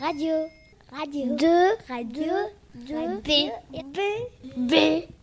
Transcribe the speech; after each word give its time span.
Radio. 0.00 0.46
Radio. 0.92 1.34
2. 1.34 1.46
Radio. 1.88 2.32
2. 2.86 3.20
B. 3.20 3.50
B. 3.72 3.98
B. 4.56 4.72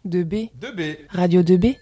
2B. 0.06 0.50
2B. 0.60 0.98
Radio 1.10 1.42
2B. 1.42 1.78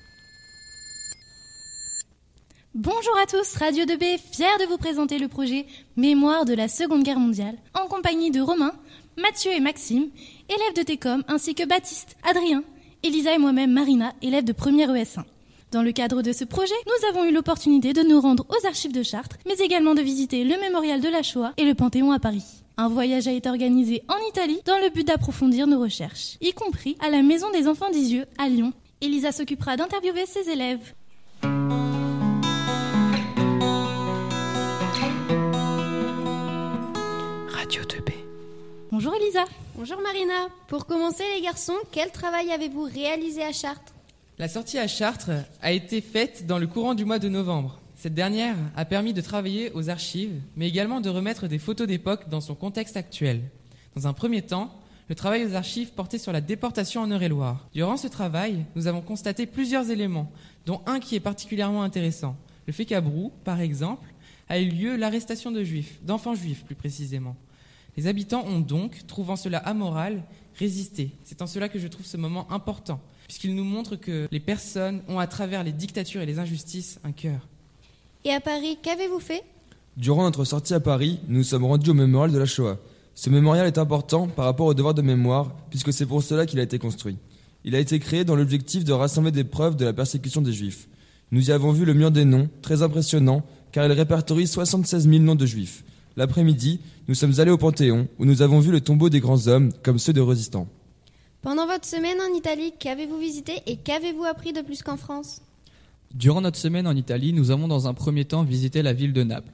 Bonjour 2.76 3.18
à 3.20 3.26
tous, 3.26 3.56
Radio 3.56 3.86
2B, 3.86 4.20
fier 4.20 4.60
de 4.60 4.66
vous 4.66 4.78
présenter 4.78 5.18
le 5.18 5.28
projet 5.28 5.66
Mémoire 5.98 6.46
de 6.46 6.54
la 6.54 6.68
Seconde 6.68 7.02
Guerre 7.02 7.18
mondiale, 7.18 7.58
en 7.74 7.88
compagnie 7.88 8.30
de 8.30 8.42
Romain, 8.42 8.74
Mathieu 9.18 9.52
et 9.52 9.60
Maxime, 9.60 10.10
élèves 10.48 10.76
de 10.76 10.84
TECOM, 10.84 11.24
ainsi 11.28 11.56
que 11.56 11.66
Baptiste, 11.68 12.16
Adrien, 12.24 12.64
Elisa 13.02 13.34
et 13.34 13.40
moi-même 13.40 13.72
Marina, 13.72 14.14
élèves 14.22 14.46
de 14.46 14.54
première 14.54 14.92
ES1. 14.92 15.24
Dans 15.72 15.82
le 15.82 15.92
cadre 15.94 16.22
de 16.22 16.32
ce 16.32 16.44
projet, 16.44 16.76
nous 16.86 17.10
avons 17.10 17.26
eu 17.26 17.32
l'opportunité 17.32 17.94
de 17.94 18.04
nous 18.04 18.22
rendre 18.22 18.46
aux 18.50 18.68
archives 18.68 18.94
de 18.94 19.02
Chartres, 19.02 19.38
mais 19.48 19.58
également 19.66 19.96
de 19.96 20.02
visiter 20.04 20.44
le 20.44 20.60
mémorial 20.60 21.02
de 21.02 21.10
la 21.10 21.24
Shoah 21.24 21.54
et 21.58 21.66
le 21.66 21.74
Panthéon 21.74 22.12
à 22.12 22.20
Paris. 22.20 22.63
Un 22.76 22.90
voyage 22.90 23.28
a 23.28 23.32
été 23.32 23.48
organisé 23.50 24.02
en 24.08 24.18
Italie 24.30 24.60
dans 24.66 24.80
le 24.80 24.90
but 24.90 25.06
d'approfondir 25.06 25.68
nos 25.68 25.80
recherches, 25.80 26.38
y 26.42 26.54
compris 26.54 26.98
à 27.00 27.12
la 27.12 27.22
Maison 27.22 27.52
des 27.52 27.68
Enfants 27.68 27.92
d'Isieux 27.92 28.26
à 28.40 28.50
Lyon. 28.50 28.74
Elisa 29.00 29.32
s'occupera 29.32 29.78
d'interviewer 29.78 30.26
ses 30.26 30.50
élèves. 30.50 30.94
Radio 37.48 37.84
2B. 37.84 38.12
Bonjour 38.92 39.14
Elisa. 39.22 39.46
Bonjour 39.76 40.02
Marina. 40.02 40.48
Pour 40.68 40.88
commencer 40.88 41.24
les 41.36 41.42
garçons, 41.42 41.78
quel 41.92 42.10
travail 42.10 42.52
avez-vous 42.52 42.84
réalisé 42.92 43.44
à 43.44 43.52
Chartres? 43.52 43.94
La 44.40 44.50
sortie 44.50 44.80
à 44.80 44.88
Chartres 44.88 45.30
a 45.62 45.72
été 45.72 46.02
faite 46.02 46.48
dans 46.48 46.58
le 46.58 46.66
courant 46.66 46.96
du 46.96 47.06
mois 47.06 47.20
de 47.20 47.30
novembre. 47.30 47.83
Cette 48.04 48.16
dernière 48.16 48.58
a 48.76 48.84
permis 48.84 49.14
de 49.14 49.22
travailler 49.22 49.72
aux 49.72 49.90
archives, 49.90 50.42
mais 50.58 50.68
également 50.68 51.00
de 51.00 51.08
remettre 51.08 51.48
des 51.48 51.58
photos 51.58 51.88
d'époque 51.88 52.28
dans 52.28 52.42
son 52.42 52.54
contexte 52.54 52.98
actuel. 52.98 53.44
Dans 53.96 54.08
un 54.08 54.12
premier 54.12 54.42
temps, 54.42 54.78
le 55.08 55.16
travail 55.16 55.46
aux 55.46 55.56
archives 55.56 55.94
portait 55.94 56.18
sur 56.18 56.34
la 56.34 56.42
déportation 56.42 57.00
en 57.00 57.10
Eure-et-Loire. 57.10 57.66
Durant 57.74 57.96
ce 57.96 58.10
travail, 58.10 58.66
nous 58.76 58.88
avons 58.88 59.00
constaté 59.00 59.46
plusieurs 59.46 59.90
éléments, 59.90 60.30
dont 60.66 60.82
un 60.86 61.00
qui 61.00 61.16
est 61.16 61.22
particulièrement 61.22 61.82
intéressant. 61.82 62.36
Le 62.68 62.74
fait 62.74 62.84
qu'à 62.84 63.00
Brou, 63.00 63.32
par 63.46 63.62
exemple, 63.62 64.10
a 64.50 64.60
eu 64.60 64.68
lieu 64.68 64.98
l'arrestation 64.98 65.52
de 65.52 65.64
juifs, 65.64 66.02
d'enfants 66.04 66.36
juifs 66.36 66.66
plus 66.66 66.76
précisément. 66.76 67.38
Les 67.96 68.08
habitants 68.08 68.44
ont 68.46 68.60
donc, 68.60 69.08
trouvant 69.08 69.38
cela 69.38 69.60
amoral, 69.60 70.24
résisté. 70.56 71.12
C'est 71.24 71.42
en 71.42 71.48
cela 71.48 71.70
que 71.70 71.80
je 71.80 71.88
trouve 71.88 72.06
ce 72.06 72.18
moment 72.18 72.52
important, 72.52 73.00
puisqu'il 73.28 73.56
nous 73.56 73.64
montre 73.64 73.96
que 73.96 74.28
les 74.30 74.42
personnes 74.42 75.04
ont 75.08 75.20
à 75.20 75.28
travers 75.28 75.64
les 75.64 75.72
dictatures 75.72 76.22
et 76.22 76.26
les 76.26 76.40
injustices 76.40 77.00
un 77.06 77.14
cœur. 77.14 77.48
Et 78.26 78.32
à 78.32 78.40
Paris, 78.40 78.78
qu'avez-vous 78.82 79.20
fait? 79.20 79.44
Durant 79.98 80.24
notre 80.24 80.46
sortie 80.46 80.74
à 80.74 80.80
Paris, 80.80 81.20
nous 81.28 81.40
nous 81.40 81.44
sommes 81.44 81.66
rendus 81.66 81.90
au 81.90 81.94
mémorial 81.94 82.32
de 82.32 82.40
la 82.40 82.46
Shoah. 82.46 82.78
Ce 83.16 83.30
mémorial 83.30 83.68
est 83.68 83.78
important 83.78 84.28
par 84.28 84.46
rapport 84.46 84.68
au 84.68 84.74
devoir 84.74 84.94
de 84.94 85.02
mémoire, 85.02 85.52
puisque 85.70 85.92
c'est 85.92 86.06
pour 86.06 86.24
cela 86.24 86.46
qu'il 86.46 86.60
a 86.60 86.64
été 86.64 86.80
construit. 86.80 87.18
Il 87.66 87.76
a 87.76 87.80
été 87.80 88.00
créé 88.00 88.24
dans 88.24 88.38
l'objectif 88.38 88.86
de 88.86 88.94
rassembler 88.94 89.32
des 89.32 89.44
preuves 89.44 89.76
de 89.76 89.84
la 89.84 89.92
persécution 89.92 90.42
des 90.42 90.54
Juifs. 90.54 90.88
Nous 91.32 91.50
y 91.50 91.52
avons 91.52 91.74
vu 91.74 91.84
le 91.84 91.94
mur 91.94 92.12
des 92.12 92.24
noms, 92.24 92.50
très 92.62 92.82
impressionnant, 92.82 93.44
car 93.74 93.86
il 93.86 93.92
répertorie 93.92 94.48
76 94.48 95.10
000 95.10 95.22
noms 95.22 95.36
de 95.36 95.46
Juifs. 95.46 95.84
L'après-midi, 96.16 96.80
nous 97.10 97.16
sommes 97.16 97.40
allés 97.42 97.52
au 97.52 97.58
Panthéon, 97.58 98.08
où 98.20 98.26
nous 98.26 98.42
avons 98.42 98.62
vu 98.62 98.72
le 98.72 98.80
tombeau 98.80 99.10
des 99.10 99.20
grands 99.20 99.48
hommes, 99.48 99.74
comme 99.84 100.00
ceux 100.00 100.14
de 100.14 100.22
résistants. 100.22 100.68
Pendant 101.42 101.68
votre 101.68 101.86
semaine 101.86 102.22
en 102.22 102.34
Italie, 102.38 102.74
qu'avez-vous 102.80 103.18
visité 103.18 103.62
et 103.68 103.76
qu'avez-vous 103.76 104.24
appris 104.24 104.54
de 104.54 104.62
plus 104.62 104.82
qu'en 104.82 104.96
France? 104.96 105.42
Durant 106.14 106.42
notre 106.42 106.58
semaine 106.58 106.86
en 106.86 106.96
Italie, 106.96 107.34
nous 107.34 107.50
avons 107.50 107.68
dans 107.68 107.88
un 107.88 107.96
premier 107.96 108.24
temps 108.24 108.44
visité 108.44 108.84
la 108.84 108.94
ville 108.94 109.14
de 109.14 109.24
Naples. 109.24 109.52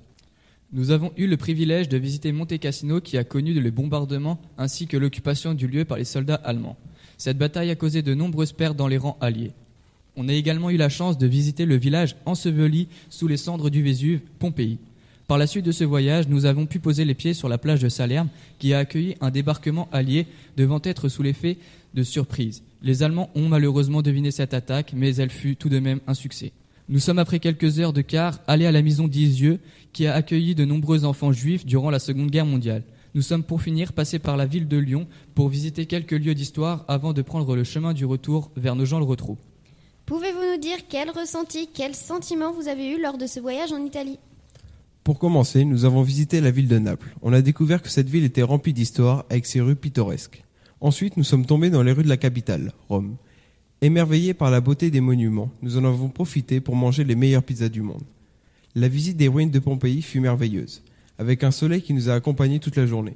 Nous 0.73 0.91
avons 0.91 1.13
eu 1.15 1.25
le 1.25 1.37
privilège 1.37 1.87
de 1.87 1.97
visiter 1.97 2.33
Monte 2.33 2.59
Cassino 2.59 2.99
qui 2.99 3.17
a 3.17 3.23
connu 3.23 3.53
le 3.53 3.71
bombardement 3.71 4.39
ainsi 4.57 4.85
que 4.85 4.97
l'occupation 4.97 5.53
du 5.53 5.67
lieu 5.67 5.85
par 5.85 5.97
les 5.97 6.03
soldats 6.03 6.35
allemands. 6.35 6.77
Cette 7.17 7.37
bataille 7.37 7.69
a 7.69 7.75
causé 7.75 8.01
de 8.01 8.13
nombreuses 8.13 8.51
pertes 8.51 8.75
dans 8.75 8.89
les 8.89 8.97
rangs 8.97 9.17
alliés. 9.21 9.53
On 10.17 10.27
a 10.27 10.33
également 10.33 10.69
eu 10.69 10.75
la 10.75 10.89
chance 10.89 11.17
de 11.17 11.27
visiter 11.27 11.65
le 11.65 11.77
village 11.77 12.17
enseveli 12.25 12.89
sous 13.09 13.29
les 13.29 13.37
cendres 13.37 13.69
du 13.69 13.81
Vésuve, 13.81 14.19
Pompéi. 14.37 14.79
Par 15.27 15.37
la 15.37 15.47
suite 15.47 15.65
de 15.65 15.71
ce 15.71 15.85
voyage, 15.85 16.27
nous 16.27 16.45
avons 16.45 16.65
pu 16.65 16.79
poser 16.79 17.05
les 17.05 17.15
pieds 17.15 17.33
sur 17.33 17.47
la 17.47 17.57
plage 17.57 17.81
de 17.81 17.87
Salerne 17.87 18.27
qui 18.57 18.73
a 18.73 18.79
accueilli 18.79 19.15
un 19.21 19.31
débarquement 19.31 19.87
allié 19.93 20.27
devant 20.57 20.81
être 20.83 21.07
sous 21.07 21.23
l'effet 21.23 21.57
de 21.93 22.03
surprise. 22.03 22.63
Les 22.81 23.03
Allemands 23.03 23.29
ont 23.35 23.49
malheureusement 23.49 24.01
deviné 24.01 24.31
cette 24.31 24.53
attaque, 24.53 24.93
mais 24.95 25.15
elle 25.15 25.29
fut 25.29 25.55
tout 25.55 25.69
de 25.69 25.79
même 25.79 25.99
un 26.07 26.13
succès. 26.13 26.53
Nous 26.87 26.99
sommes 26.99 27.19
après 27.19 27.39
quelques 27.39 27.79
heures 27.79 27.93
de 27.93 28.01
quart 28.01 28.39
allés 28.47 28.65
à 28.65 28.71
la 28.71 28.81
maison 28.81 29.07
d'Isieux 29.07 29.59
qui 29.93 30.07
a 30.07 30.15
accueilli 30.15 30.55
de 30.55 30.65
nombreux 30.65 31.05
enfants 31.05 31.31
juifs 31.31 31.65
durant 31.65 31.89
la 31.89 31.99
Seconde 31.99 32.31
Guerre 32.31 32.45
mondiale. 32.45 32.83
Nous 33.15 33.21
sommes 33.21 33.43
pour 33.43 33.61
finir 33.61 33.93
passés 33.93 34.19
par 34.19 34.37
la 34.37 34.45
ville 34.45 34.67
de 34.67 34.77
Lyon 34.77 35.07
pour 35.35 35.49
visiter 35.49 35.85
quelques 35.85 36.13
lieux 36.13 36.35
d'histoire 36.35 36.85
avant 36.87 37.13
de 37.13 37.21
prendre 37.21 37.55
le 37.55 37.63
chemin 37.63 37.93
du 37.93 38.05
retour 38.05 38.49
vers 38.55 38.75
nos 38.75 38.85
gens 38.85 38.99
le 38.99 39.05
retrou. 39.05 39.37
Pouvez-vous 40.05 40.53
nous 40.53 40.59
dire 40.59 40.77
quel 40.87 41.11
ressenti, 41.11 41.69
quel 41.71 41.93
sentiment 41.93 42.51
vous 42.53 42.67
avez 42.67 42.89
eu 42.89 43.01
lors 43.01 43.17
de 43.17 43.27
ce 43.27 43.39
voyage 43.39 43.71
en 43.71 43.85
Italie? 43.85 44.17
Pour 45.03 45.19
commencer, 45.19 45.65
nous 45.65 45.85
avons 45.85 46.01
visité 46.01 46.41
la 46.41 46.51
ville 46.51 46.67
de 46.67 46.79
Naples. 46.79 47.15
On 47.21 47.33
a 47.33 47.41
découvert 47.41 47.81
que 47.81 47.89
cette 47.89 48.09
ville 48.09 48.23
était 48.23 48.41
remplie 48.41 48.73
d'histoire 48.73 49.25
avec 49.29 49.45
ses 49.45 49.61
rues 49.61 49.75
pittoresques. 49.75 50.43
Ensuite, 50.81 51.17
nous 51.17 51.25
sommes 51.25 51.45
tombés 51.45 51.69
dans 51.69 51.83
les 51.83 51.91
rues 51.91 52.03
de 52.03 52.09
la 52.09 52.15
capitale, 52.15 52.71
Rome. 52.87 53.17
Émerveillés 53.81 54.33
par 54.33 54.49
la 54.49 54.61
beauté 54.61 54.89
des 54.89 55.01
monuments, 55.01 55.51
nous 55.61 55.77
en 55.77 55.83
avons 55.83 56.07
profité 56.07 56.61
pour 56.61 56.77
manger 56.77 57.03
les 57.03 57.15
meilleures 57.15 57.43
pizzas 57.43 57.67
du 57.67 57.81
monde. 57.81 58.03
La 58.75 58.87
visite 58.87 59.17
des 59.17 59.27
ruines 59.27 59.51
de 59.51 59.59
Pompéi 59.59 60.01
fut 60.01 60.21
merveilleuse, 60.21 60.81
avec 61.17 61.43
un 61.43 61.51
soleil 61.51 61.81
qui 61.81 61.93
nous 61.93 62.09
a 62.09 62.13
accompagnés 62.13 62.59
toute 62.59 62.77
la 62.77 62.85
journée. 62.85 63.15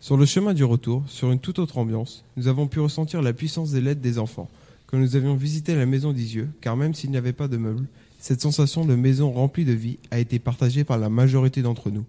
Sur 0.00 0.16
le 0.16 0.26
chemin 0.26 0.54
du 0.54 0.64
retour, 0.64 1.04
sur 1.06 1.30
une 1.30 1.38
toute 1.38 1.60
autre 1.60 1.78
ambiance, 1.78 2.24
nous 2.36 2.48
avons 2.48 2.66
pu 2.66 2.80
ressentir 2.80 3.22
la 3.22 3.32
puissance 3.32 3.70
des 3.70 3.80
lettres 3.80 4.00
des 4.00 4.18
enfants, 4.18 4.48
quand 4.86 4.98
nous 4.98 5.14
avions 5.14 5.36
visité 5.36 5.76
la 5.76 5.86
maison 5.86 6.12
d'Isieux, 6.12 6.48
car 6.60 6.76
même 6.76 6.94
s'il 6.94 7.10
n'y 7.10 7.16
avait 7.16 7.32
pas 7.32 7.48
de 7.48 7.56
meubles, 7.56 7.86
cette 8.18 8.40
sensation 8.40 8.84
de 8.84 8.96
maison 8.96 9.30
remplie 9.30 9.64
de 9.64 9.72
vie 9.72 9.98
a 10.10 10.18
été 10.18 10.40
partagée 10.40 10.82
par 10.82 10.98
la 10.98 11.10
majorité 11.10 11.62
d'entre 11.62 11.90
nous. 11.90 12.04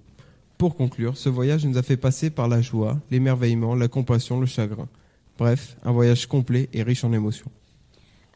Pour 0.57 0.75
conclure, 0.75 1.17
ce 1.17 1.27
voyage 1.27 1.65
nous 1.65 1.77
a 1.77 1.83
fait 1.83 1.97
passer 1.97 2.29
par 2.29 2.47
la 2.47 2.61
joie, 2.61 2.97
l'émerveillement, 3.11 3.75
la 3.75 3.89
compassion, 3.89 4.39
le 4.39 4.45
chagrin. 4.45 4.87
Bref, 5.37 5.75
un 5.83 5.91
voyage 5.91 6.27
complet 6.27 6.69
et 6.71 6.81
riche 6.81 7.03
en 7.03 7.11
émotions. 7.11 7.51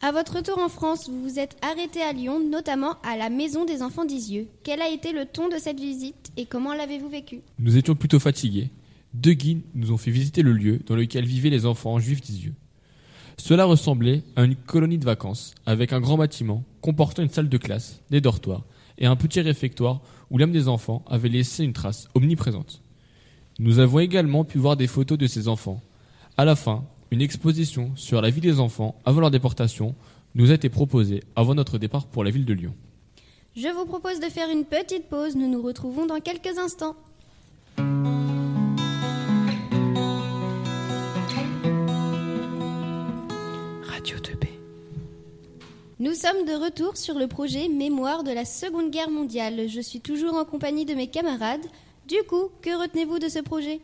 À 0.01 0.11
votre 0.11 0.35
retour 0.37 0.57
en 0.59 0.69
France, 0.69 1.09
vous 1.09 1.21
vous 1.21 1.39
êtes 1.39 1.57
arrêté 1.61 2.01
à 2.01 2.11
Lyon, 2.11 2.39
notamment 2.39 2.95
à 3.03 3.17
la 3.17 3.29
Maison 3.29 3.63
des 3.65 3.81
Enfants 3.81 4.05
d'Isieux. 4.05 4.47
Quel 4.63 4.81
a 4.81 4.89
été 4.89 5.13
le 5.13 5.25
ton 5.25 5.47
de 5.47 5.57
cette 5.57 5.79
visite 5.79 6.31
et 6.35 6.45
comment 6.45 6.73
l'avez-vous 6.73 7.09
vécu? 7.09 7.39
Nous 7.57 7.77
étions 7.77 7.95
plutôt 7.95 8.19
fatigués. 8.19 8.69
Deux 9.13 9.33
guides 9.33 9.61
nous 9.73 9.91
ont 9.91 9.97
fait 9.97 10.11
visiter 10.11 10.41
le 10.41 10.53
lieu 10.53 10.79
dans 10.85 10.95
lequel 10.95 11.25
vivaient 11.25 11.49
les 11.49 11.65
enfants 11.65 11.99
juifs 11.99 12.21
d'Isieux. 12.21 12.53
Cela 13.37 13.63
ressemblait 13.63 14.23
à 14.35 14.43
une 14.43 14.55
colonie 14.55 14.97
de 14.97 15.05
vacances, 15.05 15.53
avec 15.65 15.93
un 15.93 16.01
grand 16.01 16.17
bâtiment 16.17 16.63
comportant 16.81 17.23
une 17.23 17.29
salle 17.29 17.49
de 17.49 17.57
classe, 17.57 18.01
des 18.09 18.21
dortoirs 18.21 18.63
et 18.99 19.05
un 19.05 19.15
petit 19.15 19.41
réfectoire 19.41 20.01
où 20.29 20.37
l'âme 20.37 20.51
des 20.51 20.67
enfants 20.67 21.03
avait 21.07 21.29
laissé 21.29 21.63
une 21.63 21.73
trace 21.73 22.07
omniprésente. 22.13 22.81
Nous 23.57 23.79
avons 23.79 23.99
également 23.99 24.43
pu 24.43 24.57
voir 24.57 24.77
des 24.77 24.87
photos 24.87 25.17
de 25.17 25.27
ces 25.27 25.47
enfants. 25.47 25.81
À 26.37 26.45
la 26.45 26.55
fin, 26.55 26.85
une 27.11 27.21
exposition 27.21 27.91
sur 27.95 28.21
la 28.21 28.29
vie 28.29 28.41
des 28.41 28.59
enfants 28.59 28.99
avant 29.05 29.21
leur 29.21 29.31
déportation 29.31 29.95
nous 30.35 30.51
a 30.51 30.53
été 30.53 30.69
proposée 30.69 31.23
avant 31.35 31.55
notre 31.55 31.77
départ 31.77 32.05
pour 32.05 32.23
la 32.23 32.29
ville 32.29 32.45
de 32.45 32.53
Lyon. 32.53 32.75
Je 33.55 33.67
vous 33.67 33.85
propose 33.85 34.19
de 34.19 34.27
faire 34.27 34.49
une 34.49 34.63
petite 34.63 35.09
pause, 35.09 35.35
nous 35.35 35.49
nous 35.49 35.61
retrouvons 35.61 36.05
dans 36.05 36.19
quelques 36.19 36.57
instants. 36.57 36.95
Nous 46.01 46.13
sommes 46.13 46.45
de 46.47 46.53
retour 46.53 46.95
sur 46.95 47.19
le 47.19 47.27
projet 47.27 47.67
Mémoire 47.67 48.23
de 48.23 48.31
la 48.31 48.45
Seconde 48.45 48.89
Guerre 48.89 49.09
mondiale. 49.09 49.67
Je 49.67 49.81
suis 49.81 49.99
toujours 49.99 50.35
en 50.35 50.45
compagnie 50.45 50.85
de 50.85 50.93
mes 50.93 51.07
camarades. 51.07 51.65
Du 52.07 52.15
coup, 52.25 52.51
que 52.61 52.69
retenez-vous 52.81 53.19
de 53.19 53.27
ce 53.27 53.39
projet? 53.39 53.81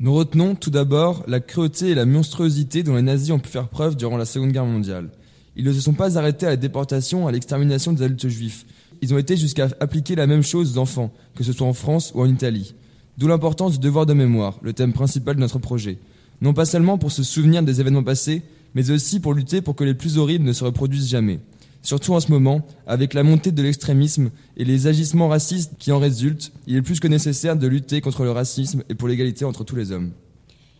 Nous 0.00 0.12
retenons 0.12 0.56
tout 0.56 0.70
d'abord 0.70 1.22
la 1.28 1.38
cruauté 1.38 1.90
et 1.90 1.94
la 1.94 2.04
monstruosité 2.04 2.82
dont 2.82 2.96
les 2.96 3.02
nazis 3.02 3.30
ont 3.30 3.38
pu 3.38 3.48
faire 3.48 3.68
preuve 3.68 3.94
durant 3.94 4.16
la 4.16 4.24
Seconde 4.24 4.50
Guerre 4.50 4.66
mondiale. 4.66 5.10
Ils 5.54 5.64
ne 5.64 5.72
se 5.72 5.78
sont 5.78 5.92
pas 5.92 6.18
arrêtés 6.18 6.46
à 6.46 6.50
la 6.50 6.56
déportation, 6.56 7.28
à 7.28 7.30
l'extermination 7.30 7.92
des 7.92 8.02
adultes 8.02 8.26
juifs. 8.26 8.66
Ils 9.00 9.14
ont 9.14 9.18
été 9.18 9.36
jusqu'à 9.36 9.68
appliquer 9.78 10.16
la 10.16 10.26
même 10.26 10.42
chose 10.42 10.76
aux 10.76 10.80
enfants, 10.80 11.12
que 11.36 11.44
ce 11.44 11.52
soit 11.52 11.68
en 11.68 11.74
France 11.74 12.10
ou 12.16 12.22
en 12.22 12.28
Italie. 12.28 12.74
D'où 13.18 13.28
l'importance 13.28 13.74
du 13.74 13.78
devoir 13.78 14.04
de 14.04 14.14
mémoire, 14.14 14.58
le 14.62 14.72
thème 14.72 14.92
principal 14.92 15.36
de 15.36 15.40
notre 15.40 15.60
projet. 15.60 15.98
Non 16.40 16.54
pas 16.54 16.64
seulement 16.64 16.98
pour 16.98 17.12
se 17.12 17.22
souvenir 17.22 17.62
des 17.62 17.80
événements 17.80 18.02
passés, 18.02 18.42
mais 18.74 18.90
aussi 18.90 19.20
pour 19.20 19.32
lutter 19.32 19.60
pour 19.60 19.76
que 19.76 19.84
les 19.84 19.94
plus 19.94 20.18
horribles 20.18 20.44
ne 20.44 20.52
se 20.52 20.64
reproduisent 20.64 21.08
jamais. 21.08 21.38
Surtout 21.82 22.14
en 22.14 22.20
ce 22.20 22.30
moment, 22.30 22.64
avec 22.86 23.12
la 23.12 23.24
montée 23.24 23.50
de 23.50 23.62
l'extrémisme 23.62 24.30
et 24.56 24.64
les 24.64 24.86
agissements 24.86 25.28
racistes 25.28 25.72
qui 25.78 25.90
en 25.90 25.98
résultent, 25.98 26.52
il 26.68 26.76
est 26.76 26.82
plus 26.82 27.00
que 27.00 27.08
nécessaire 27.08 27.56
de 27.56 27.66
lutter 27.66 28.00
contre 28.00 28.22
le 28.22 28.30
racisme 28.30 28.84
et 28.88 28.94
pour 28.94 29.08
l'égalité 29.08 29.44
entre 29.44 29.64
tous 29.64 29.74
les 29.74 29.90
hommes. 29.90 30.12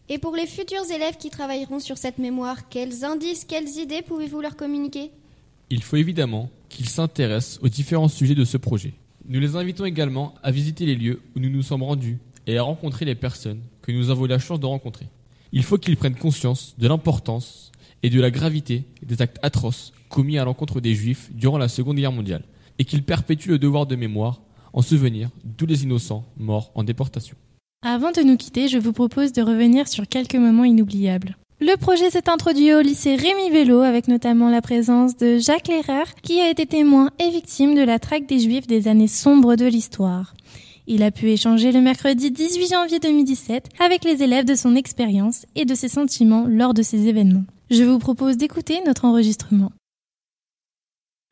Et 0.08 0.18
pour 0.18 0.36
les 0.36 0.46
futurs 0.46 0.88
élèves 0.94 1.16
qui 1.16 1.30
travailleront 1.30 1.80
sur 1.80 1.98
cette 1.98 2.18
mémoire, 2.18 2.68
quels 2.68 3.04
indices, 3.04 3.44
quelles 3.44 3.78
idées 3.78 4.02
pouvez-vous 4.02 4.40
leur 4.40 4.56
communiquer? 4.56 5.10
Il 5.70 5.82
faut 5.82 5.96
évidemment 5.96 6.50
qu'ils 6.68 6.88
s'intéressent 6.88 7.58
aux 7.62 7.68
différents 7.68 8.08
sujets 8.08 8.34
de 8.34 8.44
ce 8.44 8.56
projet. 8.56 8.94
Nous 9.28 9.40
les 9.40 9.56
invitons 9.56 9.84
également 9.84 10.34
à 10.42 10.50
visiter 10.50 10.86
les 10.86 10.94
lieux 10.94 11.20
où 11.34 11.40
nous 11.40 11.50
nous 11.50 11.62
sommes 11.62 11.82
rendus 11.82 12.18
et 12.46 12.58
à 12.58 12.62
rencontrer 12.62 13.04
les 13.04 13.14
personnes 13.14 13.60
que 13.82 13.90
nous 13.90 14.10
avons 14.10 14.26
eu 14.26 14.28
la 14.28 14.38
chance 14.38 14.60
de 14.60 14.66
rencontrer. 14.66 15.06
Il 15.52 15.64
faut 15.64 15.78
qu'ils 15.78 15.96
prennent 15.96 16.14
conscience 16.14 16.74
de 16.78 16.88
l'importance 16.88 17.72
et 18.02 18.10
de 18.10 18.20
la 18.20 18.30
gravité 18.30 18.84
des 19.02 19.22
actes 19.22 19.38
atroces 19.42 19.92
commis 20.12 20.38
à 20.38 20.44
l'encontre 20.44 20.80
des 20.80 20.94
Juifs 20.94 21.30
durant 21.32 21.58
la 21.58 21.68
Seconde 21.68 21.96
Guerre 21.96 22.12
mondiale, 22.12 22.44
et 22.78 22.84
qu'ils 22.84 23.02
perpétuent 23.02 23.48
le 23.48 23.58
devoir 23.58 23.86
de 23.86 23.96
mémoire 23.96 24.42
en 24.72 24.82
souvenir 24.82 25.30
de 25.42 25.52
tous 25.56 25.66
les 25.66 25.82
innocents 25.82 26.24
morts 26.36 26.70
en 26.74 26.84
déportation. 26.84 27.36
Avant 27.84 28.12
de 28.12 28.20
nous 28.20 28.36
quitter, 28.36 28.68
je 28.68 28.78
vous 28.78 28.92
propose 28.92 29.32
de 29.32 29.42
revenir 29.42 29.88
sur 29.88 30.06
quelques 30.06 30.36
moments 30.36 30.64
inoubliables. 30.64 31.36
Le 31.60 31.76
projet 31.76 32.10
s'est 32.10 32.28
introduit 32.28 32.74
au 32.74 32.80
lycée 32.80 33.16
Rémi 33.16 33.50
Vélo 33.50 33.80
avec 33.80 34.08
notamment 34.08 34.50
la 34.50 34.60
présence 34.60 35.16
de 35.16 35.38
Jacques 35.38 35.68
Lehrer 35.68 36.10
qui 36.22 36.40
a 36.40 36.50
été 36.50 36.66
témoin 36.66 37.10
et 37.18 37.30
victime 37.30 37.74
de 37.74 37.82
la 37.82 37.98
traque 37.98 38.26
des 38.26 38.40
Juifs 38.40 38.66
des 38.66 38.88
années 38.88 39.08
sombres 39.08 39.56
de 39.56 39.66
l'histoire. 39.66 40.34
Il 40.88 41.04
a 41.04 41.12
pu 41.12 41.30
échanger 41.30 41.70
le 41.70 41.80
mercredi 41.80 42.32
18 42.32 42.70
janvier 42.70 42.98
2017 42.98 43.68
avec 43.78 44.04
les 44.04 44.24
élèves 44.24 44.44
de 44.44 44.56
son 44.56 44.74
expérience 44.74 45.46
et 45.54 45.64
de 45.64 45.74
ses 45.74 45.88
sentiments 45.88 46.46
lors 46.48 46.74
de 46.74 46.82
ces 46.82 47.06
événements. 47.06 47.44
Je 47.70 47.84
vous 47.84 48.00
propose 48.00 48.36
d'écouter 48.36 48.80
notre 48.84 49.04
enregistrement. 49.04 49.70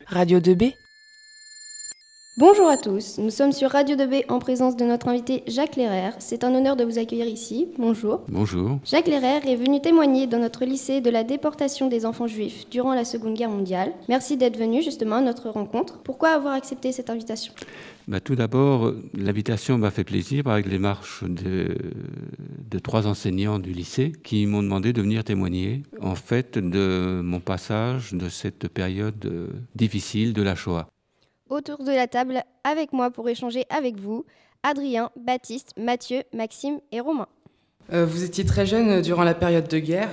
Radio 0.08 0.40
2B 0.40 0.76
Bonjour 2.36 2.68
à 2.68 2.76
tous, 2.76 3.18
nous 3.18 3.28
sommes 3.30 3.50
sur 3.50 3.70
Radio 3.70 3.96
2B 3.96 4.22
en 4.28 4.38
présence 4.38 4.76
de 4.76 4.84
notre 4.84 5.08
invité 5.08 5.42
Jacques 5.48 5.74
Lehrer. 5.74 6.12
C'est 6.20 6.44
un 6.44 6.54
honneur 6.54 6.76
de 6.76 6.84
vous 6.84 6.96
accueillir 6.96 7.26
ici. 7.26 7.66
Bonjour. 7.76 8.22
Bonjour. 8.28 8.78
Jacques 8.84 9.08
Lehrer 9.08 9.40
est 9.50 9.56
venu 9.56 9.80
témoigner 9.82 10.28
dans 10.28 10.38
notre 10.38 10.64
lycée 10.64 11.00
de 11.00 11.10
la 11.10 11.24
déportation 11.24 11.88
des 11.88 12.06
enfants 12.06 12.28
juifs 12.28 12.70
durant 12.70 12.94
la 12.94 13.04
Seconde 13.04 13.34
Guerre 13.34 13.50
mondiale. 13.50 13.92
Merci 14.08 14.36
d'être 14.36 14.56
venu 14.56 14.80
justement 14.80 15.16
à 15.16 15.20
notre 15.20 15.50
rencontre. 15.50 15.98
Pourquoi 16.04 16.30
avoir 16.30 16.54
accepté 16.54 16.92
cette 16.92 17.10
invitation? 17.10 17.52
Bah, 18.06 18.20
Tout 18.20 18.36
d'abord, 18.36 18.92
l'invitation 19.12 19.76
m'a 19.76 19.90
fait 19.90 20.04
plaisir 20.04 20.46
avec 20.46 20.66
les 20.66 20.78
marches 20.78 21.24
de, 21.24 21.76
de 22.70 22.78
trois 22.78 23.08
enseignants 23.08 23.58
du 23.58 23.72
lycée 23.72 24.12
qui 24.22 24.46
m'ont 24.46 24.62
demandé 24.62 24.92
de 24.92 25.02
venir 25.02 25.24
témoigner 25.24 25.82
en 26.00 26.14
fait 26.14 26.58
de 26.58 27.20
mon 27.24 27.40
passage 27.40 28.12
de 28.12 28.28
cette 28.28 28.68
période 28.68 29.26
euh, 29.26 29.48
difficile 29.74 30.32
de 30.32 30.42
la 30.42 30.54
Shoah 30.54 30.86
autour 31.50 31.84
de 31.84 31.92
la 31.92 32.06
table 32.06 32.42
avec 32.64 32.92
moi 32.92 33.10
pour 33.10 33.28
échanger 33.28 33.66
avec 33.68 33.96
vous, 33.96 34.24
Adrien, 34.62 35.10
Baptiste, 35.16 35.72
Mathieu, 35.76 36.22
Maxime 36.32 36.80
et 36.92 37.00
Romain. 37.00 37.26
Euh, 37.92 38.06
vous 38.06 38.24
étiez 38.24 38.44
très 38.44 38.66
jeune 38.66 39.02
durant 39.02 39.24
la 39.24 39.34
période 39.34 39.68
de 39.68 39.78
guerre. 39.78 40.10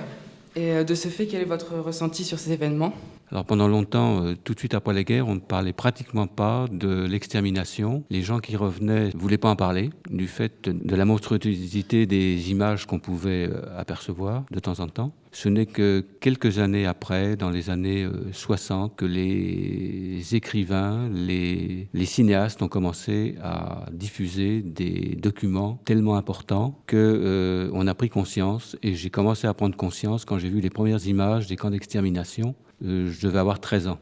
Et 0.56 0.72
euh, 0.72 0.84
de 0.84 0.94
ce 0.94 1.08
fait, 1.08 1.26
quel 1.26 1.42
est 1.42 1.46
votre 1.46 1.76
ressenti 1.76 2.24
sur 2.24 2.38
ces 2.38 2.52
événements? 2.52 2.92
Alors 3.30 3.44
pendant 3.44 3.68
longtemps, 3.68 4.24
euh, 4.24 4.34
tout 4.42 4.54
de 4.54 4.58
suite 4.58 4.74
après 4.74 4.94
la 4.94 5.04
guerre, 5.04 5.28
on 5.28 5.34
ne 5.34 5.40
parlait 5.40 5.72
pratiquement 5.72 6.26
pas 6.26 6.66
de 6.70 7.06
l'extermination. 7.06 8.04
Les 8.10 8.22
gens 8.22 8.38
qui 8.38 8.56
revenaient 8.56 9.10
ne 9.12 9.18
voulaient 9.18 9.38
pas 9.38 9.50
en 9.50 9.56
parler, 9.56 9.90
du 10.10 10.26
fait 10.26 10.68
de 10.68 10.96
la 10.96 11.04
monstruosité 11.04 12.06
des 12.06 12.50
images 12.50 12.86
qu'on 12.86 12.98
pouvait 12.98 13.48
euh, 13.50 13.78
apercevoir 13.78 14.44
de 14.50 14.58
temps 14.60 14.80
en 14.80 14.88
temps. 14.88 15.12
Ce 15.30 15.50
n'est 15.50 15.66
que 15.66 16.04
quelques 16.20 16.58
années 16.58 16.86
après, 16.86 17.36
dans 17.36 17.50
les 17.50 17.68
années 17.68 18.08
60, 18.32 18.96
que 18.96 19.04
les 19.04 20.34
écrivains, 20.34 21.10
les, 21.12 21.86
les 21.92 22.06
cinéastes 22.06 22.62
ont 22.62 22.68
commencé 22.68 23.36
à 23.42 23.84
diffuser 23.92 24.62
des 24.62 25.18
documents 25.20 25.82
tellement 25.84 26.16
importants 26.16 26.80
que 26.86 27.70
on 27.74 27.86
a 27.86 27.94
pris 27.94 28.08
conscience. 28.08 28.78
Et 28.82 28.94
j'ai 28.94 29.10
commencé 29.10 29.46
à 29.46 29.52
prendre 29.52 29.76
conscience 29.76 30.24
quand 30.24 30.38
j'ai 30.38 30.48
vu 30.48 30.62
les 30.62 30.70
premières 30.70 31.06
images 31.06 31.46
des 31.46 31.56
camps 31.56 31.70
d'extermination 31.70 32.54
euh, 32.67 32.67
je 32.82 33.20
devais 33.20 33.38
avoir 33.38 33.60
13 33.60 33.88
ans. 33.88 33.98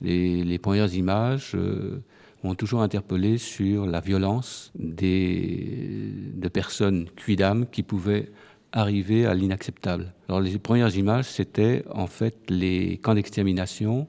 Les, 0.00 0.58
premières 0.58 0.94
images 0.94 1.52
euh, 1.54 2.00
m'ont 2.44 2.54
toujours 2.54 2.82
interpellé 2.82 3.36
sur 3.38 3.86
la 3.86 4.00
violence 4.00 4.70
des, 4.78 6.12
de 6.34 6.48
personnes 6.48 7.08
cuidames 7.16 7.66
qui 7.66 7.82
pouvaient 7.82 8.30
arriver 8.72 9.26
à 9.26 9.34
l'inacceptable. 9.34 10.12
Alors 10.28 10.40
les 10.40 10.58
premières 10.58 10.94
images, 10.96 11.24
c'était 11.24 11.84
en 11.90 12.06
fait 12.06 12.36
les 12.48 12.98
camps 12.98 13.14
d'extermination 13.14 14.06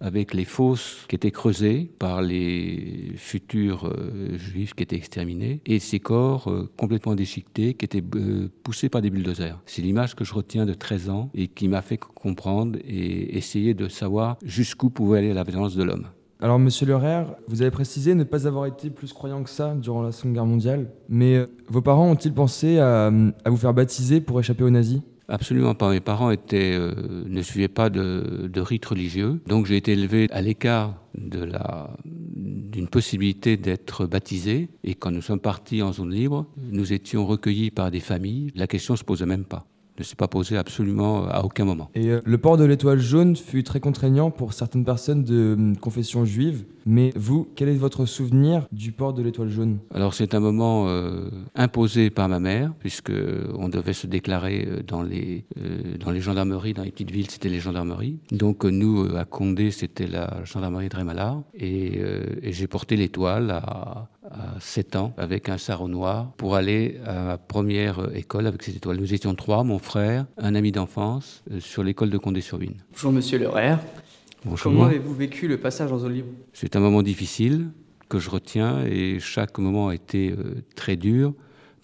avec 0.00 0.34
les 0.34 0.44
fosses 0.44 1.04
qui 1.08 1.16
étaient 1.16 1.30
creusées 1.30 1.90
par 1.98 2.22
les 2.22 3.12
futurs 3.16 3.86
euh, 3.86 4.36
juifs 4.36 4.74
qui 4.74 4.82
étaient 4.82 4.96
exterminés 4.96 5.60
et 5.66 5.78
ces 5.78 6.00
corps 6.00 6.48
euh, 6.48 6.70
complètement 6.76 7.14
déchiquetés 7.14 7.74
qui 7.74 7.84
étaient 7.84 8.04
euh, 8.16 8.48
poussés 8.62 8.88
par 8.88 9.02
des 9.02 9.10
bulldozers. 9.10 9.60
C'est 9.66 9.82
l'image 9.82 10.14
que 10.14 10.24
je 10.24 10.34
retiens 10.34 10.66
de 10.66 10.74
13 10.74 11.10
ans 11.10 11.30
et 11.34 11.48
qui 11.48 11.68
m'a 11.68 11.82
fait 11.82 11.98
comprendre 11.98 12.78
et 12.84 13.36
essayer 13.36 13.74
de 13.74 13.88
savoir 13.88 14.36
jusqu'où 14.44 14.90
pouvait 14.90 15.18
aller 15.18 15.34
la 15.34 15.42
violence 15.42 15.74
de 15.74 15.82
l'homme. 15.82 16.06
Alors, 16.40 16.60
monsieur 16.60 16.86
Lerer, 16.86 17.24
vous 17.48 17.62
avez 17.62 17.72
précisé 17.72 18.14
ne 18.14 18.22
pas 18.22 18.46
avoir 18.46 18.66
été 18.66 18.90
plus 18.90 19.12
croyant 19.12 19.42
que 19.42 19.50
ça 19.50 19.74
durant 19.74 20.02
la 20.02 20.12
Seconde 20.12 20.34
Guerre 20.34 20.46
mondiale, 20.46 20.86
mais 21.08 21.44
vos 21.66 21.82
parents 21.82 22.08
ont-ils 22.08 22.32
pensé 22.32 22.78
à, 22.78 23.06
à 23.06 23.50
vous 23.50 23.56
faire 23.56 23.74
baptiser 23.74 24.20
pour 24.20 24.38
échapper 24.38 24.62
aux 24.62 24.70
nazis? 24.70 25.00
Absolument 25.28 25.74
pas. 25.74 25.90
Mes 25.90 26.00
parents 26.00 26.32
euh, 26.32 27.24
ne 27.26 27.42
suivaient 27.42 27.68
pas 27.68 27.90
de, 27.90 28.48
de 28.50 28.60
rite 28.62 28.86
religieux, 28.86 29.40
donc 29.46 29.66
j'ai 29.66 29.76
été 29.76 29.92
élevé 29.92 30.26
à 30.30 30.40
l'écart 30.40 31.02
d'une 31.14 32.88
possibilité 32.88 33.58
d'être 33.58 34.06
baptisé. 34.06 34.70
Et 34.84 34.94
quand 34.94 35.10
nous 35.10 35.20
sommes 35.20 35.40
partis 35.40 35.82
en 35.82 35.92
zone 35.92 36.14
libre, 36.14 36.46
nous 36.56 36.94
étions 36.94 37.26
recueillis 37.26 37.70
par 37.70 37.90
des 37.90 38.00
familles. 38.00 38.52
La 38.54 38.66
question 38.66 38.96
se 38.96 39.04
posait 39.04 39.26
même 39.26 39.44
pas 39.44 39.66
ne 40.02 40.04
s'est 40.04 40.16
pas 40.16 40.28
posé 40.28 40.56
absolument 40.56 41.26
à 41.28 41.42
aucun 41.44 41.64
moment. 41.64 41.90
Et 41.94 42.10
euh, 42.10 42.20
le 42.24 42.38
port 42.38 42.56
de 42.56 42.64
l'étoile 42.64 42.98
jaune 42.98 43.36
fut 43.36 43.62
très 43.62 43.80
contraignant 43.80 44.30
pour 44.30 44.52
certaines 44.52 44.84
personnes 44.84 45.24
de 45.24 45.54
hum, 45.56 45.76
confession 45.76 46.24
juive. 46.24 46.64
Mais 46.86 47.12
vous, 47.16 47.46
quel 47.54 47.68
est 47.68 47.74
votre 47.74 48.06
souvenir 48.06 48.66
du 48.72 48.92
port 48.92 49.12
de 49.12 49.22
l'étoile 49.22 49.50
jaune? 49.50 49.78
Alors 49.92 50.14
c'est 50.14 50.34
un 50.34 50.40
moment 50.40 50.88
euh, 50.88 51.28
imposé 51.54 52.08
par 52.08 52.28
ma 52.30 52.40
mère, 52.40 52.72
puisque 52.78 53.12
on 53.54 53.68
devait 53.68 53.92
se 53.92 54.06
déclarer 54.06 54.66
euh, 54.66 54.82
dans 54.86 55.02
les 55.02 55.44
dans 56.00 56.10
les 56.10 56.20
gendarmeries, 56.20 56.72
dans 56.72 56.84
les 56.84 56.90
petites 56.90 57.10
villes, 57.10 57.30
c'était 57.30 57.50
les 57.50 57.60
gendarmeries. 57.60 58.18
Donc 58.32 58.64
nous 58.64 59.06
à 59.16 59.24
Condé, 59.24 59.70
c'était 59.70 60.06
la 60.06 60.42
gendarmerie 60.44 60.88
de 60.88 60.96
Rémalard, 60.96 61.42
et, 61.54 62.00
et 62.42 62.52
j'ai 62.52 62.66
porté 62.66 62.96
l'étoile 62.96 63.50
à, 63.50 64.08
à 64.38 64.60
7 64.60 64.96
ans 64.96 65.12
avec 65.16 65.48
un 65.48 65.58
sarrau 65.58 65.88
noir 65.88 66.32
pour 66.36 66.54
aller 66.54 67.00
à 67.04 67.22
ma 67.22 67.38
première 67.38 68.14
école 68.14 68.46
avec 68.46 68.62
cette 68.62 68.76
étoile. 68.76 68.98
Nous 68.98 69.14
étions 69.14 69.34
trois, 69.34 69.64
mon 69.64 69.78
frère, 69.78 70.26
un 70.36 70.54
ami 70.54 70.72
d'enfance, 70.72 71.42
euh, 71.50 71.60
sur 71.60 71.82
l'école 71.82 72.10
de 72.10 72.18
Condé-sur-Vigne. 72.18 72.76
Bonjour 72.92 73.12
Monsieur 73.12 73.38
Lerer. 73.38 73.76
Bonjour. 74.44 74.72
Comment 74.72 74.84
avez-vous 74.84 75.14
vécu 75.14 75.48
le 75.48 75.58
passage 75.58 75.92
en 75.92 75.98
zone 75.98 76.14
libre 76.14 76.28
C'est 76.52 76.76
un 76.76 76.80
moment 76.80 77.02
difficile 77.02 77.68
que 78.08 78.18
je 78.18 78.30
retiens 78.30 78.84
et 78.84 79.18
chaque 79.20 79.58
moment 79.58 79.88
a 79.88 79.94
été 79.94 80.30
euh, 80.30 80.62
très 80.74 80.96
dur 80.96 81.34